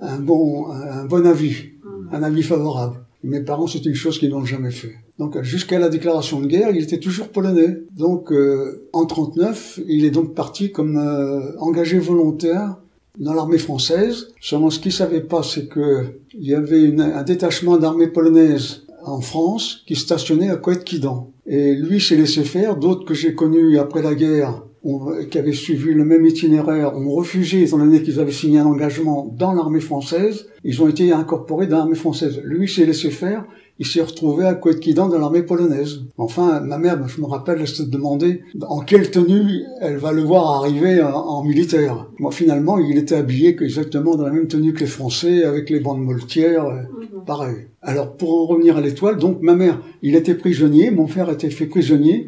un 0.01 0.19
bon, 0.19 0.71
un 0.71 1.05
bon 1.05 1.25
avis, 1.25 1.71
un 2.11 2.23
avis 2.23 2.43
favorable. 2.43 2.99
Mes 3.23 3.41
parents, 3.41 3.67
c'est 3.67 3.85
une 3.85 3.95
chose 3.95 4.19
qu'ils 4.19 4.29
n'ont 4.29 4.45
jamais 4.45 4.71
fait. 4.71 4.95
Donc, 5.19 5.41
jusqu'à 5.41 5.79
la 5.79 5.89
déclaration 5.89 6.39
de 6.39 6.47
guerre, 6.47 6.69
il 6.71 6.83
était 6.83 6.99
toujours 6.99 7.29
polonais. 7.29 7.79
Donc, 7.97 8.31
euh, 8.31 8.87
en 8.93 9.05
39, 9.05 9.79
il 9.87 10.05
est 10.05 10.11
donc 10.11 10.35
parti 10.35 10.71
comme 10.71 10.97
euh, 10.97 11.57
engagé 11.59 11.97
volontaire 11.97 12.77
dans 13.19 13.33
l'armée 13.33 13.57
française. 13.57 14.27
Seulement, 14.39 14.69
ce 14.69 14.79
qu'il 14.79 14.91
savait 14.93 15.21
pas, 15.21 15.41
c'est 15.41 15.67
que 15.67 16.19
il 16.33 16.47
y 16.47 16.53
avait 16.53 16.83
une- 16.83 17.01
un 17.01 17.23
détachement 17.23 17.77
d'armée 17.77 18.07
polonaise 18.07 18.83
en 19.03 19.19
France 19.21 19.83
qui 19.87 19.95
stationnait 19.95 20.49
à 20.49 20.57
Coët-Quidan. 20.57 21.31
Et 21.47 21.73
lui 21.75 21.99
s'est 21.99 22.17
laissé 22.17 22.43
faire. 22.43 22.75
D'autres 22.75 23.05
que 23.05 23.13
j'ai 23.15 23.33
connus 23.33 23.79
après 23.79 24.03
la 24.03 24.13
guerre, 24.13 24.61
ont- 24.87 25.25
qui 25.29 25.37
avaient 25.37 25.53
suivi 25.53 25.93
le 25.93 26.05
même 26.05 26.25
itinéraire, 26.25 26.95
ont 26.97 27.11
refusé, 27.11 27.63
étant 27.63 27.77
donné 27.77 28.01
qu'ils 28.03 28.19
avaient 28.19 28.31
signé 28.31 28.59
un 28.59 28.65
engagement 28.65 29.19
dans 29.37 29.53
l'armée 29.53 29.81
française. 29.81 30.47
Ils 30.63 30.81
ont 30.81 30.87
été 30.87 31.11
incorporés 31.11 31.67
dans 31.67 31.77
l'armée 31.77 31.95
française. 31.95 32.41
Lui 32.43 32.67
s'est 32.67 32.85
laissé 32.85 33.09
faire. 33.11 33.45
Il 33.79 33.85
s'est 33.85 34.01
retrouvé 34.01 34.43
à 34.45 34.55
Coët-Quidan 34.55 35.07
dans 35.07 35.19
l'armée 35.19 35.43
polonaise. 35.43 35.99
Enfin, 36.17 36.61
ma 36.61 36.79
mère, 36.79 36.97
je 37.07 37.21
me 37.21 37.27
rappelle, 37.27 37.57
elle 37.61 37.67
s'est 37.67 37.85
demandé 37.85 38.41
en 38.67 38.79
quelle 38.79 39.11
tenue 39.11 39.61
elle 39.81 39.97
va 39.97 40.11
le 40.13 40.23
voir 40.23 40.63
arriver 40.63 40.99
en, 40.99 41.11
en 41.13 41.43
militaire. 41.43 42.07
Moi, 42.17 42.31
finalement, 42.31 42.79
il 42.79 42.97
était 42.97 43.13
habillé 43.13 43.49
exactement 43.49 44.15
dans 44.15 44.25
la 44.25 44.31
même 44.31 44.47
tenue 44.47 44.73
que 44.73 44.79
les 44.79 44.87
Français, 44.87 45.43
avec 45.43 45.69
les 45.69 45.79
bandes 45.79 46.01
moltières, 46.01 46.65
euh, 46.65 46.81
pareil. 47.27 47.67
Alors, 47.83 48.13
pour 48.17 48.33
en 48.33 48.45
revenir 48.47 48.77
à 48.77 48.81
l'étoile, 48.81 49.17
donc 49.17 49.43
ma 49.43 49.53
mère, 49.55 49.79
il 50.01 50.15
était 50.15 50.33
prisonnier, 50.33 50.89
mon 50.89 51.05
frère 51.05 51.29
était 51.29 51.51
fait 51.51 51.67
prisonnier. 51.67 52.27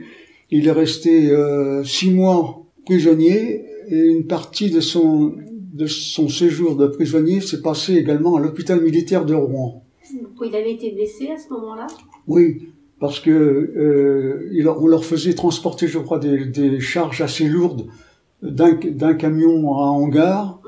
Il 0.52 0.68
est 0.68 0.72
resté 0.72 1.30
euh, 1.32 1.84
six 1.84 2.12
mois 2.12 2.66
prisonnier 2.86 3.66
et 3.90 3.98
une 4.00 4.26
partie 4.26 4.70
de 4.72 4.80
son 4.82 5.34
de 5.74 5.86
son 5.86 6.28
séjour 6.28 6.76
de 6.76 6.88
prisonnier 6.88 7.40
s'est 7.40 7.62
passé 7.62 7.96
également 7.96 8.36
à 8.36 8.40
l'hôpital 8.42 8.82
militaire 8.82 9.24
de 9.26 9.34
Rouen. 9.34 9.84
Il 10.12 10.56
avait 10.56 10.74
été 10.74 10.92
blessé 10.92 11.28
à 11.30 11.38
ce 11.38 11.50
moment-là? 11.54 11.88
Oui, 12.28 12.70
parce 13.00 13.20
que 13.20 13.30
euh, 13.32 14.50
il- 14.52 14.68
on 14.68 14.88
leur 14.88 15.06
faisait 15.06 15.34
transporter, 15.34 15.88
je 15.88 16.00
crois, 16.00 16.18
des, 16.20 16.46
des 16.46 16.80
charges 16.80 17.22
assez 17.22 17.48
lourdes 17.48 17.86
d'un 18.42 18.74
d'un 19.02 19.14
camion 19.14 19.74
à 19.76 19.84
un 19.86 19.90
hangar. 19.92 20.62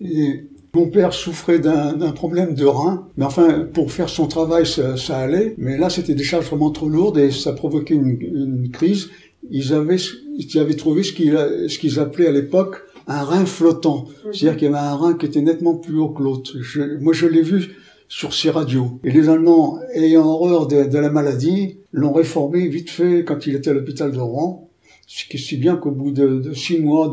Et 0.00 0.46
mon 0.74 0.86
père 0.88 1.12
souffrait 1.12 1.58
d'un 1.58 2.12
problème 2.12 2.54
de 2.54 2.64
rein, 2.64 3.08
mais 3.16 3.24
enfin, 3.24 3.66
pour 3.72 3.90
faire 3.92 4.08
son 4.08 4.26
travail, 4.26 4.66
ça, 4.66 4.96
ça 4.96 5.18
allait. 5.18 5.54
Mais 5.58 5.76
là, 5.76 5.90
c'était 5.90 6.14
des 6.14 6.22
charges 6.24 6.46
vraiment 6.46 6.70
trop 6.70 6.88
lourdes 6.88 7.18
et 7.18 7.30
ça 7.30 7.52
provoquait 7.52 7.94
une, 7.94 8.18
une 8.20 8.70
crise. 8.70 9.10
Ils 9.50 9.72
avaient, 9.72 9.96
ils 10.36 10.58
avaient 10.58 10.74
trouvé 10.74 11.02
ce 11.02 11.12
qu'ils 11.12 11.98
appelaient 11.98 12.28
à 12.28 12.32
l'époque 12.32 12.82
un 13.06 13.22
rein 13.24 13.46
flottant. 13.46 14.06
C'est-à-dire 14.32 14.56
qu'il 14.56 14.70
y 14.70 14.74
avait 14.74 14.78
un 14.78 14.94
rein 14.94 15.14
qui 15.14 15.26
était 15.26 15.40
nettement 15.40 15.74
plus 15.74 15.98
haut 15.98 16.10
que 16.10 16.22
l'autre. 16.22 16.52
Moi, 17.00 17.12
je 17.12 17.26
l'ai 17.26 17.42
vu 17.42 17.76
sur 18.08 18.34
ces 18.34 18.50
radios. 18.50 19.00
Et 19.02 19.10
les 19.10 19.28
Allemands, 19.28 19.78
ayant 19.94 20.26
horreur 20.26 20.66
de, 20.66 20.84
de 20.84 20.98
la 20.98 21.10
maladie, 21.10 21.78
l'ont 21.92 22.12
réformé 22.12 22.68
vite 22.68 22.90
fait 22.90 23.24
quand 23.24 23.46
il 23.46 23.56
était 23.56 23.70
à 23.70 23.72
l'hôpital 23.72 24.12
de 24.12 24.18
Rouen. 24.18 24.68
Ce 25.06 25.24
qui 25.24 25.36
est 25.36 25.40
si 25.40 25.56
bien 25.56 25.76
qu'au 25.76 25.90
bout 25.90 26.12
de, 26.12 26.38
de 26.38 26.52
six 26.52 26.78
mois 26.78 27.10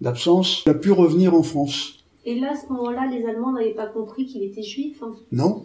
d'absence, 0.00 0.64
il 0.66 0.70
a 0.70 0.74
pu 0.74 0.90
revenir 0.92 1.34
en 1.34 1.42
France. 1.42 1.95
Et 2.26 2.38
là, 2.40 2.52
à 2.52 2.56
ce 2.56 2.70
moment-là, 2.72 3.06
les 3.10 3.24
Allemands 3.24 3.52
n'avaient 3.52 3.70
pas 3.74 3.86
compris 3.86 4.26
qu'il 4.26 4.42
était 4.42 4.62
juif. 4.62 4.96
hein. 5.02 5.14
Non, 5.32 5.64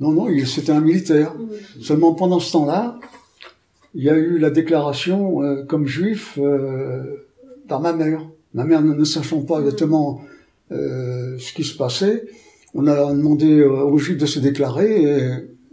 non, 0.00 0.12
non, 0.12 0.28
il- 0.28 0.46
c'était 0.46 0.72
un 0.72 0.80
militaire. 0.80 1.34
Seulement 1.80 2.14
pendant 2.14 2.40
ce 2.40 2.52
temps-là, 2.52 2.98
il 3.94 4.02
y 4.04 4.08
a 4.10 4.16
eu 4.16 4.38
la 4.38 4.50
déclaration 4.50 5.42
euh, 5.42 5.64
comme 5.64 5.86
juif 5.86 6.38
euh, 6.40 7.02
par 7.68 7.80
ma 7.80 7.92
mère. 7.92 8.26
Ma 8.54 8.64
mère, 8.64 8.82
ne, 8.82 8.94
ne 8.94 9.04
sachant 9.04 9.42
pas 9.42 9.58
exactement 9.60 10.20
euh, 10.72 11.36
ce 11.38 11.52
qui 11.52 11.64
se 11.64 11.76
passait, 11.76 12.24
on 12.74 12.86
a 12.86 13.12
demandé 13.12 13.62
aux 13.64 13.98
juifs 13.98 14.18
de 14.18 14.26
se 14.26 14.38
déclarer 14.38 15.02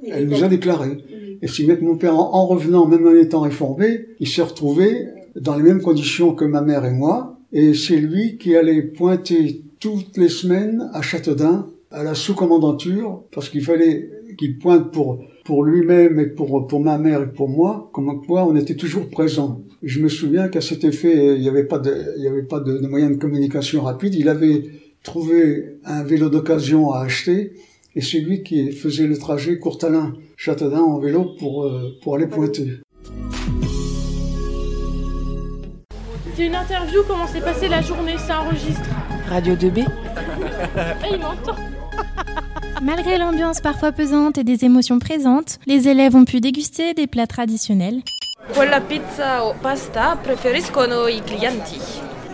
et 0.04 0.10
elle 0.10 0.28
nous 0.28 0.44
a 0.44 0.48
déclaré. 0.48 0.98
Et 1.42 1.48
si 1.48 1.68
mon 1.82 1.98
père, 1.98 2.18
en, 2.18 2.34
en 2.34 2.46
revenant, 2.48 2.86
même 2.88 3.06
en 3.08 3.14
étant 3.16 3.42
réformé, 3.42 4.08
il 4.20 4.28
s'est 4.28 4.42
retrouvé 4.42 5.08
dans 5.36 5.56
les 5.58 5.64
mêmes 5.64 5.82
conditions 5.82 6.34
que 6.34 6.46
ma 6.46 6.62
mère 6.62 6.86
et 6.86 6.92
moi. 6.92 7.38
Et 7.52 7.74
c'est 7.74 7.98
lui 7.98 8.38
qui 8.38 8.56
allait 8.56 8.82
pointer 8.82 9.62
toutes 9.80 10.18
les 10.18 10.30
semaines 10.30 10.90
à 10.94 11.02
Châteaudun, 11.02 11.68
à 11.92 12.04
la 12.04 12.16
sous-commandanture, 12.16 13.24
parce 13.32 13.50
qu'il 13.50 13.64
fallait 13.64 14.10
qu'il 14.38 14.58
pointe 14.58 14.92
pour 14.92 15.20
pour 15.46 15.64
lui-même 15.64 16.20
et 16.20 16.26
pour 16.26 16.68
pour 16.68 16.80
ma 16.80 16.98
mère 16.98 17.22
et 17.22 17.32
pour 17.32 17.48
moi, 17.48 17.90
comme 17.94 18.26
quoi 18.26 18.46
on 18.46 18.56
était 18.56 18.76
toujours 18.76 19.10
présents. 19.10 19.62
Je 19.84 20.00
me 20.00 20.10
souviens 20.10 20.48
qu'à 20.50 20.62
cet 20.62 20.84
effet, 20.84 21.36
il 21.36 21.42
n'y 21.42 21.48
avait 21.48 21.66
pas 21.66 21.80
de 21.80 21.94
il 22.18 22.24
y 22.24 22.28
avait 22.28 22.44
pas 22.44 22.60
de 22.60 22.80
moyens 22.88 23.14
de 23.14 23.18
communication 23.18 23.82
rapide. 23.82 24.16
Il 24.16 24.30
avait 24.30 24.64
trouvé 25.04 25.78
un 25.86 26.04
vélo 26.04 26.30
d'occasion 26.30 26.92
à 26.92 27.02
acheter 27.02 27.54
et 27.96 28.02
c'est 28.02 28.20
lui 28.20 28.44
qui 28.44 28.72
faisait 28.72 29.08
le 29.08 29.18
trajet 29.18 29.60
Courtalin-Châteaudun 29.60 30.82
en 30.82 31.00
vélo 31.00 31.36
pour 31.38 31.66
euh, 31.66 31.92
pour 32.02 32.16
aller 32.16 32.28
pointer. 32.28 32.80
C'est 36.36 36.48
une 36.48 36.56
interview, 36.56 37.00
comment 37.08 37.28
s'est 37.28 37.40
passée 37.40 37.70
la 37.70 37.82
journée, 37.82 38.18
ça 38.18 38.42
enregistre? 38.42 38.90
Radio 39.28 39.56
2B 39.56 39.86
Ah, 40.78 40.96
il 41.12 41.20
m'entend. 41.20 41.56
Malgré 42.82 43.18
l'ambiance 43.18 43.62
parfois 43.62 43.92
pesante 43.92 44.38
et 44.38 44.44
des 44.44 44.66
émotions 44.66 45.00
présentes, 45.00 45.60
les 45.66 45.88
élèves 45.88 46.16
ont 46.16 46.26
pu 46.26 46.40
déguster 46.42 46.94
des 46.94 47.08
plats 47.08 47.28
traditionnels. 47.28 48.02
Quella 48.54 48.82
pizza 48.82 49.44
o 49.46 49.56
pasta 49.60 50.18
preferiscono 50.22 51.08
i 51.08 51.22
clienti. 51.24 51.80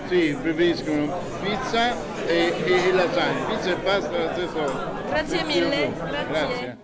Sì, 0.09 0.35
preferiscono 0.41 1.07
pizza 1.41 1.93
e, 2.27 2.53
e 2.65 2.91
lasagne. 2.91 3.55
Pizza 3.55 3.69
e 3.71 3.75
pasta 3.75 4.17
la 4.17 4.33
stessa 4.33 5.03
Grazie 5.09 5.43
mille. 5.45 5.91
Grazie. 6.29 6.77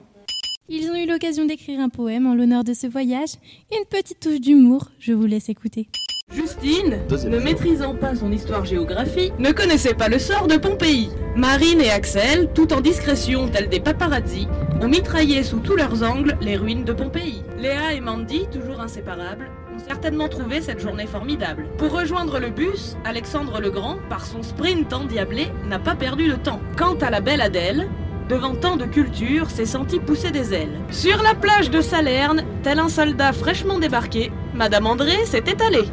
Ils 0.70 0.89
ont 0.89 0.96
eu 0.96 1.06
l'occasion 1.06 1.46
d'écrire 1.46 1.80
un 1.80 1.89
poème 1.89 2.28
en 2.28 2.36
l'honneur 2.36 2.63
de 2.63 2.74
ce 2.74 2.88
voyage. 2.88 3.36
Une 3.72 3.86
petite 3.89 4.20
touche 4.20 4.39
d'humour, 4.39 4.89
je 5.00 5.13
vous 5.13 5.26
laisse 5.26 5.50
écouter. 5.50 5.88
Justine, 6.38 7.00
ne 7.30 7.40
maîtrisant 7.40 7.96
pas 7.96 8.13
son 8.13 8.34
histoire-géographie, 8.34 9.32
ne 9.40 9.54
connaissait 9.54 9.94
pas 9.94 10.10
le 10.10 10.20
sort 10.20 10.48
de 10.48 10.58
Pompéi. 10.58 11.10
Marine 11.38 11.80
et 11.80 11.90
Axel, 11.90 12.50
tout 12.54 12.74
en 12.74 12.82
discrétion 12.82 13.48
tels 13.48 13.70
des 13.70 13.80
paparazzis, 13.80 14.48
ont 14.82 14.90
mitraillé 14.90 15.42
sous 15.44 15.60
tous 15.60 15.78
leurs 15.78 16.04
angles 16.04 16.38
les 16.42 16.58
ruines 16.58 16.84
de 16.84 16.92
Pompéi. 16.92 17.44
Léa 17.58 17.94
et 17.94 18.02
Mandy, 18.02 18.46
toujours 18.52 18.82
inséparables, 18.82 19.50
ont 19.74 19.80
certainement 19.80 20.28
trouvé 20.28 20.62
cette 20.62 20.82
journée 20.82 21.08
formidable. 21.08 21.68
Pour 21.78 21.98
rejoindre 21.98 22.40
le 22.40 22.50
bus, 22.50 22.98
Alexandre 23.06 23.62
le 23.62 23.72
Grand, 23.72 23.98
par 24.10 24.26
son 24.26 24.44
sprint 24.44 24.92
endiablé, 24.92 25.48
n'a 25.70 25.80
pas 25.80 25.96
perdu 25.96 26.28
de 26.28 26.36
temps. 26.36 26.60
Quant 26.78 26.96
à 26.96 27.10
la 27.10 27.22
belle 27.22 27.42
Adèle, 27.42 27.88
devant 28.28 28.54
tant 28.54 28.76
de 28.76 28.86
culture, 28.86 29.50
s'est 29.50 29.66
sentie 29.66 30.00
pousser 30.00 30.32
des 30.32 30.54
ailes. 30.54 30.82
Sur 30.92 31.24
la 31.24 31.36
plage 31.36 31.70
de 31.70 31.80
Salerne, 31.80 32.44
tel 32.63 32.80
un 32.80 32.90
soldat 32.90 33.32
fraîchement 33.32 33.80
débarqué, 33.80 34.32
Madame 34.54 34.88
André 34.88 35.26
s'est 35.26 35.38
étalée. 35.38 35.86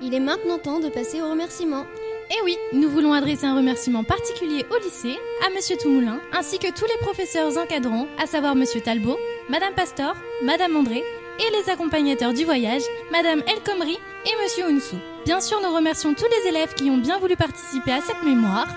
Il 0.00 0.14
est 0.14 0.20
maintenant 0.20 0.58
temps 0.58 0.80
de 0.80 0.88
passer 0.88 1.22
aux 1.22 1.30
remerciements. 1.30 1.84
Et 2.30 2.42
oui, 2.44 2.56
nous 2.72 2.88
voulons 2.88 3.12
adresser 3.12 3.46
un 3.46 3.56
remerciement 3.56 4.04
particulier 4.04 4.64
au 4.70 4.82
lycée, 4.82 5.18
à 5.46 5.50
Monsieur 5.54 5.76
Toumoulin, 5.76 6.20
ainsi 6.32 6.58
que 6.58 6.72
tous 6.72 6.86
les 6.86 6.98
professeurs 7.02 7.56
encadrants, 7.58 8.06
à 8.18 8.26
savoir 8.26 8.54
Monsieur 8.54 8.80
Talbot, 8.80 9.18
Madame 9.48 9.74
Pastor, 9.74 10.14
Madame 10.42 10.76
André, 10.76 11.02
et 11.38 11.50
les 11.52 11.70
accompagnateurs 11.70 12.32
du 12.32 12.44
voyage, 12.44 12.82
Madame 13.10 13.42
El 13.46 13.62
Khomri 13.62 13.96
et 14.26 14.42
Monsieur 14.42 14.64
Unsou. 14.64 14.96
Bien 15.24 15.40
sûr, 15.40 15.60
nous 15.62 15.74
remercions 15.74 16.14
tous 16.14 16.26
les 16.26 16.48
élèves 16.48 16.74
qui 16.74 16.90
ont 16.90 16.98
bien 16.98 17.18
voulu 17.18 17.36
participer 17.36 17.92
à 17.92 18.00
cette 18.00 18.22
mémoire. 18.22 18.68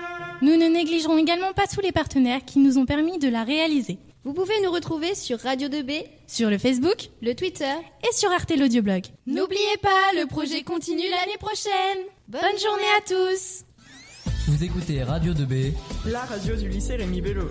Nous 0.42 0.56
ne 0.56 0.66
négligerons 0.66 1.18
également 1.18 1.52
pas 1.52 1.66
tous 1.66 1.80
les 1.80 1.92
partenaires 1.92 2.44
qui 2.44 2.58
nous 2.58 2.78
ont 2.78 2.86
permis 2.86 3.18
de 3.18 3.28
la 3.28 3.42
réaliser. 3.42 3.98
Vous 4.26 4.32
pouvez 4.34 4.60
nous 4.60 4.72
retrouver 4.72 5.14
sur 5.14 5.38
Radio 5.38 5.68
2B, 5.68 6.04
Sur 6.26 6.50
le 6.50 6.58
Facebook 6.58 7.10
le 7.22 7.34
Twitter. 7.36 7.72
et 8.02 8.12
sur 8.12 8.28
Arte 8.32 8.50
l'Audioblog. 8.58 9.04
N'oubliez 9.24 9.76
pas, 9.80 10.18
le 10.20 10.26
projet 10.26 10.64
continue 10.64 11.08
l'année 11.08 11.38
prochaine. 11.38 11.98
Bonne 12.26 12.40
journée 12.60 12.90
à 12.98 13.02
tous 13.06 13.62
Vous 14.48 14.64
écoutez 14.64 15.04
Radio 15.04 15.32
2B. 15.32 15.74
La 16.06 16.22
radio 16.24 16.56
du 16.56 16.68
lycée 16.68 16.96
Rémi 16.96 17.20
Bello. 17.20 17.44